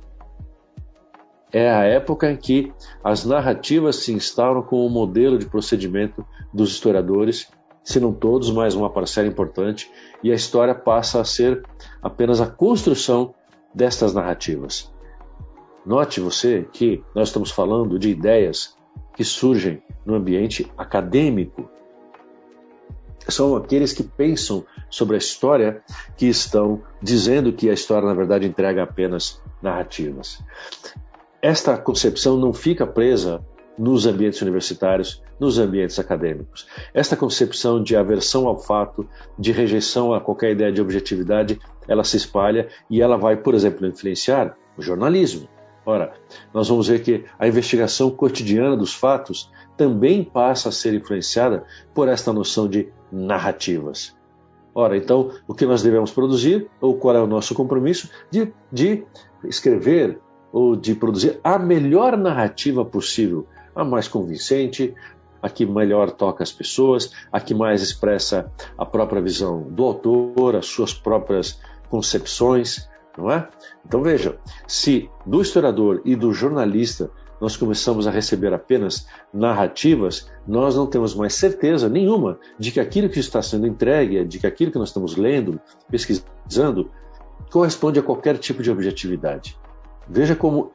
É 1.52 1.70
a 1.70 1.84
época 1.84 2.32
em 2.32 2.36
que 2.36 2.72
as 3.04 3.26
narrativas 3.26 3.96
se 3.96 4.10
instauram 4.10 4.62
como 4.62 4.86
um 4.86 4.90
modelo 4.90 5.38
de 5.38 5.44
procedimento 5.44 6.24
dos 6.52 6.70
historiadores, 6.70 7.52
se 7.84 8.00
não 8.00 8.14
todos, 8.14 8.50
mas 8.50 8.74
uma 8.74 8.88
parcela 8.88 9.28
importante, 9.28 9.90
e 10.22 10.32
a 10.32 10.34
história 10.34 10.74
passa 10.74 11.20
a 11.20 11.24
ser 11.26 11.62
apenas 12.00 12.40
a 12.40 12.46
construção 12.46 13.34
destas 13.74 14.14
narrativas. 14.14 14.90
Note 15.84 16.20
você 16.20 16.66
que 16.72 17.02
nós 17.14 17.28
estamos 17.28 17.50
falando 17.50 17.98
de 17.98 18.08
ideias 18.08 18.76
que 19.16 19.24
surgem 19.24 19.82
no 20.06 20.14
ambiente 20.14 20.70
acadêmico. 20.78 21.68
São 23.28 23.56
aqueles 23.56 23.92
que 23.92 24.02
pensam 24.02 24.64
sobre 24.90 25.16
a 25.16 25.18
história 25.18 25.82
que 26.16 26.26
estão 26.26 26.82
dizendo 27.00 27.52
que 27.52 27.68
a 27.68 27.72
história, 27.72 28.06
na 28.06 28.14
verdade, 28.14 28.46
entrega 28.46 28.82
apenas 28.82 29.40
narrativas. 29.60 30.42
Esta 31.40 31.76
concepção 31.76 32.36
não 32.36 32.52
fica 32.52 32.86
presa 32.86 33.44
nos 33.76 34.06
ambientes 34.06 34.40
universitários, 34.42 35.22
nos 35.40 35.58
ambientes 35.58 35.98
acadêmicos. 35.98 36.68
Esta 36.94 37.16
concepção 37.16 37.82
de 37.82 37.96
aversão 37.96 38.46
ao 38.46 38.58
fato, 38.58 39.08
de 39.38 39.50
rejeição 39.50 40.12
a 40.12 40.20
qualquer 40.20 40.52
ideia 40.52 40.70
de 40.70 40.80
objetividade, 40.80 41.58
ela 41.88 42.04
se 42.04 42.16
espalha 42.16 42.68
e 42.88 43.00
ela 43.00 43.16
vai, 43.16 43.36
por 43.36 43.54
exemplo, 43.54 43.86
influenciar 43.86 44.56
o 44.76 44.82
jornalismo. 44.82 45.48
Ora, 45.84 46.12
nós 46.54 46.68
vamos 46.68 46.88
ver 46.88 47.02
que 47.02 47.24
a 47.38 47.46
investigação 47.48 48.10
cotidiana 48.10 48.76
dos 48.76 48.94
fatos 48.94 49.50
também 49.76 50.22
passa 50.22 50.68
a 50.68 50.72
ser 50.72 50.94
influenciada 50.94 51.64
por 51.92 52.08
esta 52.08 52.32
noção 52.32 52.68
de 52.68 52.88
narrativas. 53.10 54.16
Ora, 54.74 54.96
então, 54.96 55.30
o 55.46 55.54
que 55.54 55.66
nós 55.66 55.82
devemos 55.82 56.10
produzir, 56.10 56.68
ou 56.80 56.96
qual 56.96 57.16
é 57.16 57.20
o 57.20 57.26
nosso 57.26 57.54
compromisso, 57.54 58.08
de, 58.30 58.52
de 58.70 59.04
escrever 59.44 60.18
ou 60.52 60.76
de 60.76 60.94
produzir 60.94 61.40
a 61.42 61.58
melhor 61.58 62.16
narrativa 62.16 62.84
possível, 62.84 63.46
a 63.74 63.84
mais 63.84 64.06
convincente, 64.06 64.94
a 65.42 65.48
que 65.48 65.66
melhor 65.66 66.12
toca 66.12 66.42
as 66.42 66.52
pessoas, 66.52 67.12
a 67.32 67.40
que 67.40 67.54
mais 67.54 67.82
expressa 67.82 68.50
a 68.78 68.86
própria 68.86 69.20
visão 69.20 69.62
do 69.62 69.84
autor, 69.84 70.54
as 70.54 70.66
suas 70.66 70.94
próprias 70.94 71.60
concepções, 71.90 72.88
não 73.16 73.30
é? 73.30 73.48
Então 73.86 74.02
veja, 74.02 74.38
se 74.66 75.08
do 75.26 75.40
historiador 75.40 76.00
e 76.04 76.16
do 76.16 76.32
jornalista 76.32 77.10
nós 77.40 77.56
começamos 77.56 78.06
a 78.06 78.10
receber 78.10 78.54
apenas 78.54 79.06
narrativas, 79.34 80.30
nós 80.46 80.76
não 80.76 80.86
temos 80.86 81.12
mais 81.12 81.34
certeza 81.34 81.88
nenhuma 81.88 82.38
de 82.56 82.70
que 82.70 82.78
aquilo 82.78 83.08
que 83.08 83.18
está 83.18 83.42
sendo 83.42 83.66
entregue, 83.66 84.24
de 84.24 84.38
que 84.38 84.46
aquilo 84.46 84.70
que 84.70 84.78
nós 84.78 84.90
estamos 84.90 85.16
lendo, 85.16 85.60
pesquisando, 85.90 86.88
corresponde 87.50 87.98
a 87.98 88.02
qualquer 88.02 88.38
tipo 88.38 88.62
de 88.62 88.70
objetividade. 88.70 89.58
Veja 90.08 90.36
como 90.36 90.70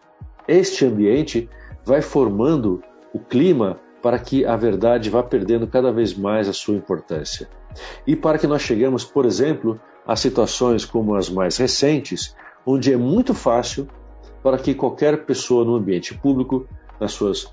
este 0.45 0.85
ambiente 0.85 1.49
vai 1.85 2.01
formando 2.01 2.83
o 3.13 3.19
clima 3.19 3.79
para 4.01 4.19
que 4.19 4.45
a 4.45 4.55
verdade 4.55 5.09
vá 5.09 5.23
perdendo 5.23 5.67
cada 5.67 5.91
vez 5.91 6.13
mais 6.13 6.49
a 6.49 6.53
sua 6.53 6.75
importância. 6.75 7.49
E 8.05 8.15
para 8.15 8.37
que 8.37 8.47
nós 8.47 8.61
cheguemos, 8.61 9.03
por 9.03 9.25
exemplo, 9.25 9.79
a 10.07 10.15
situações 10.15 10.85
como 10.85 11.15
as 11.15 11.29
mais 11.29 11.57
recentes, 11.57 12.33
onde 12.65 12.93
é 12.93 12.97
muito 12.97 13.33
fácil 13.33 13.87
para 14.41 14.57
que 14.57 14.73
qualquer 14.73 15.25
pessoa 15.25 15.65
no 15.65 15.75
ambiente 15.75 16.13
público, 16.13 16.65
nas 16.99 17.11
suas 17.11 17.51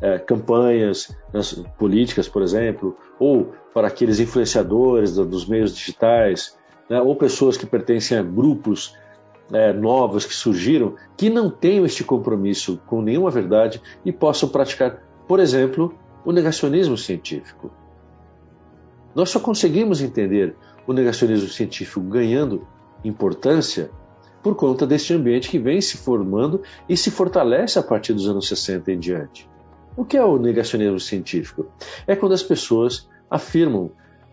é, 0.00 0.18
campanhas 0.18 1.16
nas 1.32 1.52
políticas, 1.78 2.28
por 2.28 2.42
exemplo, 2.42 2.96
ou 3.20 3.52
para 3.72 3.86
aqueles 3.86 4.18
influenciadores 4.18 5.14
do, 5.14 5.24
dos 5.24 5.46
meios 5.46 5.74
digitais, 5.76 6.58
né, 6.90 7.00
ou 7.00 7.14
pessoas 7.14 7.56
que 7.56 7.64
pertencem 7.64 8.18
a 8.18 8.22
grupos 8.22 8.96
é, 9.52 9.72
novos 9.72 10.26
que 10.26 10.34
surgiram, 10.34 10.96
que 11.16 11.30
não 11.30 11.48
tenham 11.48 11.84
este 11.84 12.02
compromisso 12.02 12.80
com 12.86 13.00
nenhuma 13.00 13.30
verdade 13.30 13.80
e 14.04 14.10
possam 14.10 14.48
praticar, 14.48 15.02
por 15.28 15.38
exemplo, 15.38 15.94
o 16.24 16.32
negacionismo 16.32 16.96
científico. 16.96 17.70
Nós 19.14 19.30
só 19.30 19.38
conseguimos 19.38 20.00
entender 20.00 20.56
o 20.86 20.92
negacionismo 20.92 21.48
científico 21.48 22.00
ganhando 22.00 22.66
importância 23.04 23.90
por 24.42 24.56
conta 24.56 24.86
deste 24.86 25.14
ambiente 25.14 25.48
que 25.48 25.58
vem 25.58 25.80
se 25.80 25.96
formando 25.96 26.62
e 26.88 26.96
se 26.96 27.10
fortalece 27.10 27.78
a 27.78 27.82
partir 27.82 28.12
dos 28.12 28.28
anos 28.28 28.48
60 28.48 28.92
em 28.92 28.98
diante. 28.98 29.48
O 29.96 30.04
que 30.04 30.16
é 30.16 30.24
o 30.24 30.38
negacionismo 30.38 30.98
científico? 30.98 31.66
É 32.06 32.16
quando 32.16 32.32
as 32.32 32.42
pessoas 32.42 33.08
afirmam 33.30 33.92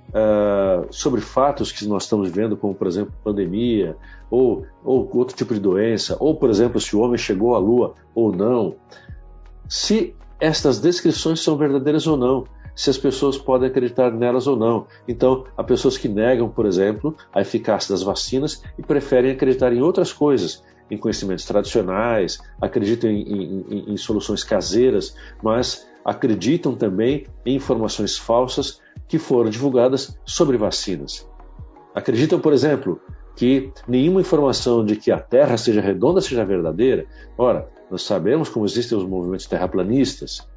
uh, 0.10 0.88
sobre 0.90 1.22
fatos 1.22 1.72
que 1.72 1.86
nós 1.88 2.04
estamos 2.04 2.30
vendo, 2.30 2.58
como 2.58 2.74
por 2.74 2.88
exemplo 2.88 3.14
pandemia, 3.24 3.96
ou, 4.32 4.66
ou 4.84 5.10
outro 5.16 5.36
tipo 5.36 5.54
de 5.54 5.60
doença, 5.60 6.18
ou 6.20 6.36
por 6.36 6.50
exemplo 6.50 6.80
se 6.80 6.96
o 6.96 7.00
homem 7.02 7.18
chegou 7.18 7.56
à 7.56 7.60
Lua 7.60 7.94
ou 8.16 8.32
não, 8.32 8.76
se 9.68 10.16
estas 10.40 10.80
descrições 10.80 11.42
são 11.42 11.58
verdadeiras 11.58 12.08
ou 12.08 12.18
não, 12.18 12.46
se 12.80 12.90
as 12.90 12.98
pessoas 12.98 13.38
podem 13.38 13.68
acreditar 13.68 14.10
nelas 14.10 14.48
ou 14.48 14.56
não. 14.56 14.88
Então, 15.06 15.44
há 15.58 15.62
pessoas 15.62 15.98
que 15.98 16.08
negam, 16.08 16.48
por 16.48 16.66
exemplo, 16.66 17.14
a 17.34 17.42
eficácia 17.42 17.94
das 17.94 18.02
vacinas 18.02 18.64
e 18.78 18.82
preferem 18.82 19.32
acreditar 19.32 19.74
em 19.74 19.82
outras 19.82 20.14
coisas, 20.14 20.64
em 20.90 20.98
conhecimentos 20.98 21.44
tradicionais, 21.44 22.40
acreditam 22.62 23.10
em, 23.10 23.66
em, 23.70 23.92
em 23.92 23.98
soluções 23.98 24.46
caseiras, 24.46 25.14
mas 25.44 25.86
acreditam 26.06 26.74
também 26.74 27.28
em 27.46 27.58
informações 27.58 28.18
falsas 28.18 28.80
que 29.10 29.20
foram 29.20 29.50
divulgadas 29.50 30.18
sobre 30.24 30.56
vacinas. 30.56 31.28
Acreditam, 31.94 32.40
por 32.40 32.54
exemplo, 32.54 33.02
que 33.36 33.74
nenhuma 33.90 34.22
informação 34.22 34.86
de 34.86 34.96
que 34.96 35.12
a 35.12 35.20
Terra 35.20 35.58
seja 35.58 35.82
redonda 35.82 36.22
seja 36.22 36.46
verdadeira. 36.46 37.06
Ora, 37.38 37.70
nós 37.92 38.04
sabemos 38.04 38.48
como 38.48 38.66
existem 38.66 38.98
os 38.98 39.04
movimentos 39.04 39.48
terraplanistas. 39.48 40.48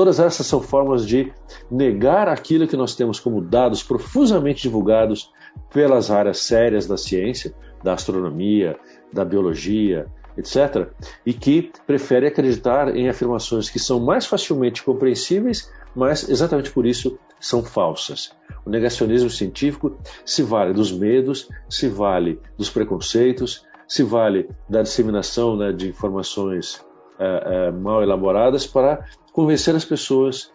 Todas 0.00 0.18
essas 0.18 0.46
são 0.46 0.62
formas 0.62 1.06
de 1.06 1.30
negar 1.70 2.26
aquilo 2.26 2.66
que 2.66 2.74
nós 2.74 2.94
temos 2.94 3.20
como 3.20 3.42
dados 3.42 3.82
profusamente 3.82 4.62
divulgados 4.62 5.30
pelas 5.70 6.10
áreas 6.10 6.38
sérias 6.38 6.86
da 6.86 6.96
ciência, 6.96 7.52
da 7.84 7.92
astronomia, 7.92 8.78
da 9.12 9.26
biologia, 9.26 10.06
etc., 10.38 10.88
e 11.26 11.34
que 11.34 11.70
prefere 11.86 12.26
acreditar 12.26 12.96
em 12.96 13.10
afirmações 13.10 13.68
que 13.68 13.78
são 13.78 14.00
mais 14.00 14.24
facilmente 14.24 14.82
compreensíveis, 14.82 15.70
mas 15.94 16.26
exatamente 16.30 16.70
por 16.70 16.86
isso 16.86 17.18
são 17.38 17.62
falsas. 17.62 18.32
O 18.64 18.70
negacionismo 18.70 19.28
científico 19.28 19.98
se 20.24 20.42
vale 20.42 20.72
dos 20.72 20.90
medos, 20.90 21.46
se 21.68 21.90
vale 21.90 22.40
dos 22.56 22.70
preconceitos, 22.70 23.66
se 23.86 24.02
vale 24.02 24.48
da 24.66 24.80
disseminação 24.80 25.58
né, 25.58 25.72
de 25.72 25.90
informações 25.90 26.82
é, 27.22 27.66
é, 27.66 27.70
mal 27.70 28.02
elaboradas 28.02 28.66
para 28.66 29.04
convencer 29.32 29.74
as 29.74 29.84
pessoas 29.84 30.52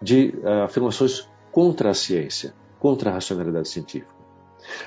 de 0.00 0.34
uh, 0.42 0.64
afirmações 0.64 1.28
contra 1.50 1.90
a 1.90 1.94
ciência, 1.94 2.54
contra 2.78 3.10
a 3.10 3.14
racionalidade 3.14 3.68
científica. 3.68 4.14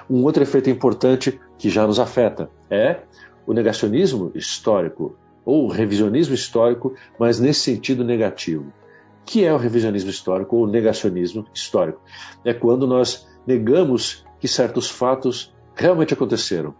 Um 0.09 0.23
outro 0.23 0.43
efeito 0.43 0.69
importante 0.69 1.39
que 1.57 1.69
já 1.69 1.87
nos 1.87 1.99
afeta 1.99 2.49
é 2.69 3.01
o 3.45 3.53
negacionismo 3.53 4.31
histórico, 4.35 5.17
ou 5.45 5.67
revisionismo 5.67 6.35
histórico, 6.35 6.93
mas 7.17 7.39
nesse 7.39 7.61
sentido 7.61 8.03
negativo. 8.03 8.65
O 8.65 9.25
que 9.25 9.43
é 9.43 9.53
o 9.53 9.57
revisionismo 9.57 10.09
histórico 10.09 10.55
ou 10.57 10.63
o 10.63 10.67
negacionismo 10.67 11.45
histórico? 11.53 12.01
É 12.45 12.53
quando 12.53 12.85
nós 12.85 13.27
negamos 13.47 14.25
que 14.39 14.47
certos 14.47 14.89
fatos 14.89 15.53
realmente 15.73 16.13
aconteceram. 16.13 16.75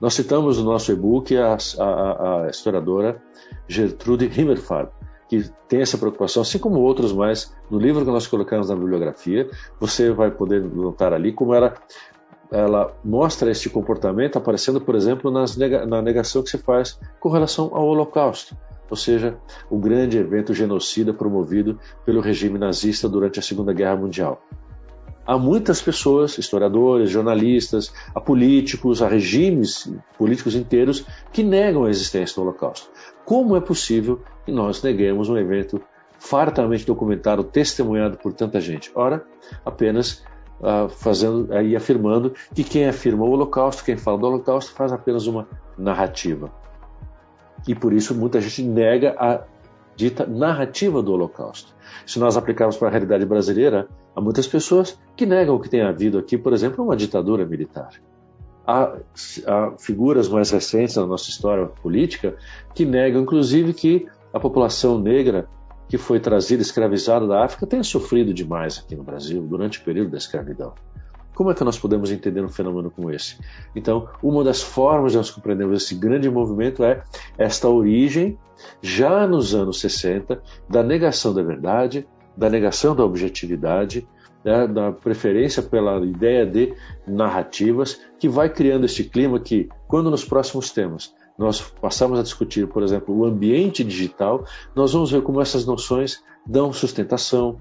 Nós 0.00 0.14
citamos 0.14 0.58
no 0.58 0.64
nosso 0.64 0.92
e-book 0.92 1.36
a, 1.36 1.56
a, 1.78 2.44
a 2.44 2.50
historiadora 2.50 3.22
Gertrude 3.68 4.26
Himmelfarb, 4.26 4.90
que 5.32 5.50
tem 5.66 5.80
essa 5.80 5.96
preocupação, 5.96 6.42
assim 6.42 6.58
como 6.58 6.78
outros 6.80 7.10
mais, 7.10 7.56
no 7.70 7.78
livro 7.78 8.04
que 8.04 8.10
nós 8.10 8.26
colocamos 8.26 8.68
na 8.68 8.76
bibliografia, 8.76 9.48
você 9.80 10.10
vai 10.10 10.30
poder 10.30 10.60
notar 10.60 11.14
ali 11.14 11.32
como 11.32 11.54
ela, 11.54 11.72
ela 12.50 12.94
mostra 13.02 13.50
este 13.50 13.70
comportamento 13.70 14.36
aparecendo, 14.36 14.78
por 14.78 14.94
exemplo, 14.94 15.32
nega, 15.56 15.86
na 15.86 16.02
negação 16.02 16.42
que 16.42 16.50
se 16.50 16.58
faz 16.58 17.00
com 17.18 17.30
relação 17.30 17.70
ao 17.72 17.86
Holocausto, 17.86 18.54
ou 18.90 18.96
seja, 18.96 19.38
o 19.70 19.78
grande 19.78 20.18
evento 20.18 20.52
genocida 20.52 21.14
promovido 21.14 21.80
pelo 22.04 22.20
regime 22.20 22.58
nazista 22.58 23.08
durante 23.08 23.38
a 23.38 23.42
Segunda 23.42 23.72
Guerra 23.72 23.96
Mundial. 23.96 24.38
Há 25.24 25.38
muitas 25.38 25.80
pessoas, 25.80 26.36
historiadores, 26.36 27.10
jornalistas, 27.10 27.92
a 28.14 28.20
políticos, 28.20 29.00
a 29.00 29.08
regimes 29.08 29.92
políticos 30.18 30.54
inteiros 30.56 31.06
que 31.32 31.44
negam 31.44 31.84
a 31.84 31.90
existência 31.90 32.34
do 32.34 32.42
Holocausto. 32.42 32.90
Como 33.24 33.56
é 33.56 33.60
possível 33.60 34.20
que 34.44 34.50
nós 34.50 34.82
neguemos 34.82 35.28
um 35.28 35.36
evento 35.36 35.80
fartamente 36.18 36.84
documentado, 36.84 37.44
testemunhado 37.44 38.18
por 38.18 38.32
tanta 38.32 38.60
gente? 38.60 38.90
Ora, 38.94 39.24
apenas 39.64 40.24
uh, 40.60 40.88
fazendo 40.88 41.52
aí 41.52 41.76
afirmando 41.76 42.34
que 42.52 42.64
quem 42.64 42.88
afirma 42.88 43.24
o 43.24 43.30
Holocausto, 43.30 43.84
quem 43.84 43.96
fala 43.96 44.18
do 44.18 44.26
Holocausto, 44.26 44.72
faz 44.72 44.92
apenas 44.92 45.26
uma 45.28 45.46
narrativa. 45.78 46.50
E 47.66 47.76
por 47.76 47.92
isso 47.92 48.12
muita 48.12 48.40
gente 48.40 48.62
nega 48.64 49.14
a 49.18 49.44
dita 50.02 50.26
narrativa 50.26 51.00
do 51.00 51.12
Holocausto. 51.12 51.72
Se 52.04 52.18
nós 52.18 52.36
aplicarmos 52.36 52.76
para 52.76 52.88
a 52.88 52.90
realidade 52.90 53.24
brasileira, 53.24 53.86
há 54.16 54.20
muitas 54.20 54.48
pessoas 54.48 54.98
que 55.16 55.24
negam 55.24 55.60
que 55.60 55.68
tenha 55.68 55.88
havido 55.88 56.18
aqui, 56.18 56.36
por 56.36 56.52
exemplo, 56.52 56.84
uma 56.84 56.96
ditadura 56.96 57.46
militar. 57.46 57.90
Há, 58.66 58.96
há, 59.46 59.72
figuras 59.78 60.28
mais 60.28 60.50
recentes 60.50 60.96
na 60.96 61.06
nossa 61.06 61.30
história 61.30 61.66
política 61.66 62.36
que 62.74 62.84
negam, 62.84 63.22
inclusive, 63.22 63.72
que 63.72 64.08
a 64.32 64.40
população 64.40 64.98
negra 64.98 65.48
que 65.88 65.96
foi 65.96 66.18
trazida 66.18 66.62
escravizada 66.62 67.26
da 67.26 67.44
África 67.44 67.66
tenha 67.66 67.84
sofrido 67.84 68.34
demais 68.34 68.78
aqui 68.78 68.96
no 68.96 69.04
Brasil 69.04 69.42
durante 69.42 69.78
o 69.78 69.84
período 69.84 70.10
da 70.10 70.18
escravidão. 70.18 70.74
Como 71.34 71.50
é 71.50 71.54
que 71.54 71.64
nós 71.64 71.78
podemos 71.78 72.10
entender 72.10 72.42
um 72.42 72.48
fenômeno 72.48 72.90
como 72.90 73.10
esse? 73.10 73.38
Então, 73.74 74.08
uma 74.22 74.44
das 74.44 74.62
formas 74.62 75.12
de 75.12 75.18
nós 75.18 75.30
compreendermos 75.30 75.82
esse 75.82 75.94
grande 75.94 76.28
movimento 76.30 76.84
é 76.84 77.02
esta 77.38 77.68
origem, 77.68 78.38
já 78.80 79.26
nos 79.26 79.54
anos 79.54 79.80
60, 79.80 80.42
da 80.68 80.82
negação 80.82 81.32
da 81.32 81.42
verdade, 81.42 82.06
da 82.36 82.48
negação 82.50 82.94
da 82.94 83.04
objetividade, 83.04 84.06
né, 84.44 84.66
da 84.66 84.92
preferência 84.92 85.62
pela 85.62 86.04
ideia 86.04 86.44
de 86.44 86.74
narrativas, 87.06 88.00
que 88.18 88.28
vai 88.28 88.48
criando 88.48 88.84
este 88.84 89.04
clima 89.04 89.40
que, 89.40 89.68
quando 89.86 90.10
nos 90.10 90.24
próximos 90.24 90.70
temas 90.70 91.14
nós 91.38 91.60
passamos 91.60 92.18
a 92.18 92.22
discutir, 92.22 92.66
por 92.68 92.82
exemplo, 92.82 93.16
o 93.16 93.24
ambiente 93.24 93.82
digital, 93.82 94.44
nós 94.74 94.92
vamos 94.92 95.10
ver 95.10 95.22
como 95.22 95.40
essas 95.40 95.64
noções 95.64 96.22
dão 96.46 96.72
sustentação, 96.72 97.58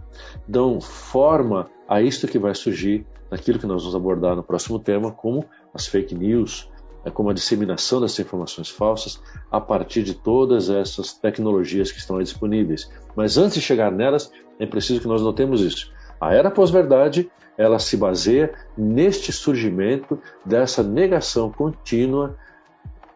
dão 0.47 0.81
forma 0.81 1.69
a 1.87 2.01
isto 2.01 2.27
que 2.27 2.37
vai 2.37 2.53
surgir 2.53 3.05
naquilo 3.31 3.57
que 3.57 3.65
nós 3.65 3.81
vamos 3.81 3.95
abordar 3.95 4.35
no 4.35 4.43
próximo 4.43 4.77
tema, 4.77 5.11
como 5.11 5.45
as 5.73 5.87
fake 5.87 6.13
news, 6.13 6.69
é 7.03 7.09
como 7.09 7.29
a 7.29 7.33
disseminação 7.33 8.01
dessas 8.01 8.19
informações 8.19 8.69
falsas 8.69 9.19
a 9.49 9.59
partir 9.59 10.03
de 10.03 10.13
todas 10.13 10.69
essas 10.69 11.13
tecnologias 11.13 11.91
que 11.91 11.97
estão 11.97 12.17
aí 12.17 12.23
disponíveis. 12.23 12.91
Mas 13.15 13.37
antes 13.37 13.55
de 13.55 13.61
chegar 13.61 13.91
nelas, 13.91 14.31
é 14.59 14.65
preciso 14.65 15.01
que 15.01 15.07
nós 15.07 15.21
notemos 15.21 15.61
isso. 15.61 15.91
A 16.19 16.33
era 16.33 16.51
pós-verdade, 16.51 17.31
ela 17.57 17.79
se 17.79 17.97
baseia 17.97 18.53
neste 18.77 19.31
surgimento 19.31 20.19
dessa 20.45 20.83
negação 20.83 21.51
contínua, 21.51 22.37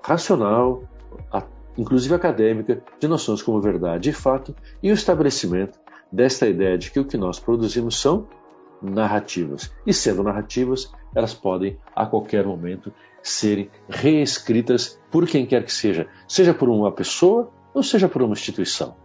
racional, 0.01 0.83
inclusive 1.77 2.15
acadêmica, 2.15 2.81
de 2.99 3.07
noções 3.07 3.43
como 3.43 3.61
verdade 3.61 4.09
e 4.09 4.13
fato, 4.13 4.55
e 4.81 4.91
o 4.91 4.93
estabelecimento 4.93 5.77
desta 6.11 6.47
ideia 6.47 6.77
de 6.77 6.89
que 6.89 6.99
o 6.99 7.05
que 7.05 7.17
nós 7.17 7.39
produzimos 7.39 7.99
são 7.99 8.27
narrativas. 8.81 9.71
E 9.85 9.93
sendo 9.93 10.23
narrativas, 10.23 10.91
elas 11.13 11.33
podem 11.33 11.77
a 11.95 12.05
qualquer 12.05 12.45
momento 12.45 12.93
serem 13.23 13.69
reescritas 13.89 14.99
por 15.09 15.27
quem 15.27 15.45
quer 15.45 15.63
que 15.63 15.73
seja, 15.73 16.07
seja 16.27 16.53
por 16.53 16.69
uma 16.69 16.91
pessoa 16.91 17.49
ou 17.73 17.81
seja 17.81 18.07
por 18.07 18.21
uma 18.21 18.33
instituição. 18.33 18.95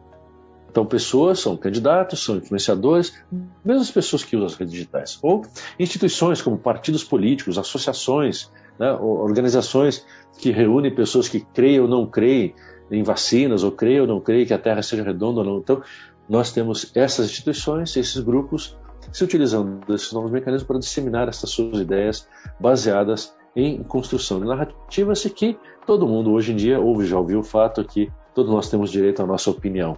Então, 0.70 0.86
pessoas 0.86 1.40
são 1.40 1.56
candidatos, 1.56 2.22
são 2.22 2.36
influenciadores, 2.36 3.20
mesmo 3.64 3.82
as 3.82 3.90
pessoas 3.90 4.22
que 4.22 4.36
usam 4.36 4.46
as 4.46 4.54
redes 4.54 4.72
digitais. 4.72 5.18
Ou 5.20 5.42
instituições 5.78 6.40
como 6.40 6.56
partidos 6.56 7.02
políticos, 7.02 7.58
associações, 7.58 8.48
né, 8.78 8.92
organizações 8.92 10.06
que 10.38 10.52
reúnem 10.52 10.94
pessoas 10.94 11.28
que 11.28 11.40
creem 11.40 11.80
ou 11.80 11.88
não 11.88 12.06
creem 12.06 12.54
em 12.88 13.02
vacinas, 13.02 13.64
ou 13.64 13.72
creem 13.72 14.02
ou 14.02 14.06
não 14.06 14.20
creem 14.20 14.46
que 14.46 14.54
a 14.54 14.58
Terra 14.58 14.80
seja 14.80 15.02
redonda 15.02 15.40
ou 15.40 15.44
não. 15.44 15.58
Então, 15.58 15.82
nós 16.28 16.52
temos 16.52 16.92
essas 16.94 17.26
instituições, 17.26 17.96
esses 17.96 18.20
grupos 18.20 18.76
se 19.12 19.24
utilizando 19.24 19.84
desses 19.86 20.12
novos 20.12 20.30
mecanismos 20.30 20.66
para 20.66 20.78
disseminar 20.78 21.28
essas 21.28 21.50
suas 21.50 21.78
ideias 21.78 22.28
baseadas 22.58 23.34
em 23.54 23.82
construção 23.82 24.40
de 24.40 24.46
narrativas 24.46 25.24
e 25.24 25.30
que 25.30 25.58
todo 25.86 26.06
mundo 26.06 26.32
hoje 26.32 26.52
em 26.52 26.56
dia 26.56 26.78
ouve, 26.78 27.06
já 27.06 27.18
ouviu 27.18 27.40
o 27.40 27.44
fato 27.44 27.84
que 27.84 28.10
todos 28.34 28.50
nós 28.50 28.70
temos 28.70 28.90
direito 28.90 29.22
à 29.22 29.26
nossa 29.26 29.50
opinião, 29.50 29.96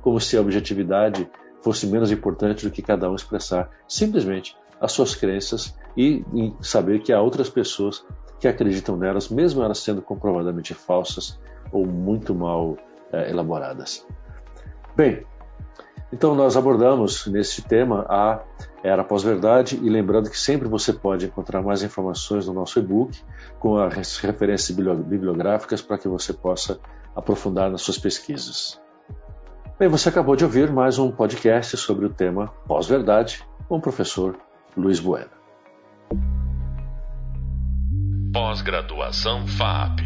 como 0.00 0.20
se 0.20 0.36
a 0.36 0.40
objetividade 0.40 1.28
fosse 1.60 1.86
menos 1.86 2.10
importante 2.10 2.64
do 2.64 2.70
que 2.70 2.82
cada 2.82 3.10
um 3.10 3.14
expressar 3.14 3.70
simplesmente 3.88 4.56
as 4.80 4.92
suas 4.92 5.14
crenças 5.14 5.76
e, 5.96 6.24
saber 6.60 7.02
que 7.02 7.12
há 7.12 7.20
outras 7.20 7.48
pessoas 7.48 8.04
que 8.40 8.48
acreditam 8.48 8.96
nelas, 8.96 9.28
mesmo 9.28 9.62
elas 9.62 9.78
sendo 9.78 10.02
comprovadamente 10.02 10.74
falsas 10.74 11.38
ou 11.70 11.86
muito 11.86 12.34
mal 12.34 12.76
é, 13.12 13.30
elaboradas. 13.30 14.04
Bem, 14.96 15.24
então, 16.12 16.34
nós 16.34 16.58
abordamos 16.58 17.26
nesse 17.26 17.62
tema 17.62 18.04
a 18.06 18.40
Era 18.84 19.02
Pós-Verdade 19.02 19.80
e 19.82 19.88
lembrando 19.88 20.28
que 20.28 20.38
sempre 20.38 20.68
você 20.68 20.92
pode 20.92 21.24
encontrar 21.24 21.62
mais 21.62 21.82
informações 21.82 22.46
no 22.46 22.52
nosso 22.52 22.78
e-book 22.78 23.18
com 23.58 23.78
as 23.78 24.18
referências 24.18 24.76
bibliográficas 24.76 25.80
para 25.80 25.96
que 25.96 26.06
você 26.06 26.34
possa 26.34 26.78
aprofundar 27.16 27.70
nas 27.70 27.80
suas 27.80 27.98
pesquisas. 27.98 28.78
Bem, 29.78 29.88
você 29.88 30.10
acabou 30.10 30.36
de 30.36 30.44
ouvir 30.44 30.70
mais 30.70 30.98
um 30.98 31.10
podcast 31.10 31.78
sobre 31.78 32.04
o 32.04 32.10
tema 32.10 32.48
Pós-Verdade 32.66 33.42
com 33.66 33.78
o 33.78 33.80
professor 33.80 34.36
Luiz 34.76 35.00
Bueno. 35.00 35.30
Pós-graduação 38.34 39.46
FAP 39.46 40.00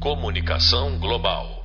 Comunicação 0.00 0.98
Global 0.98 1.61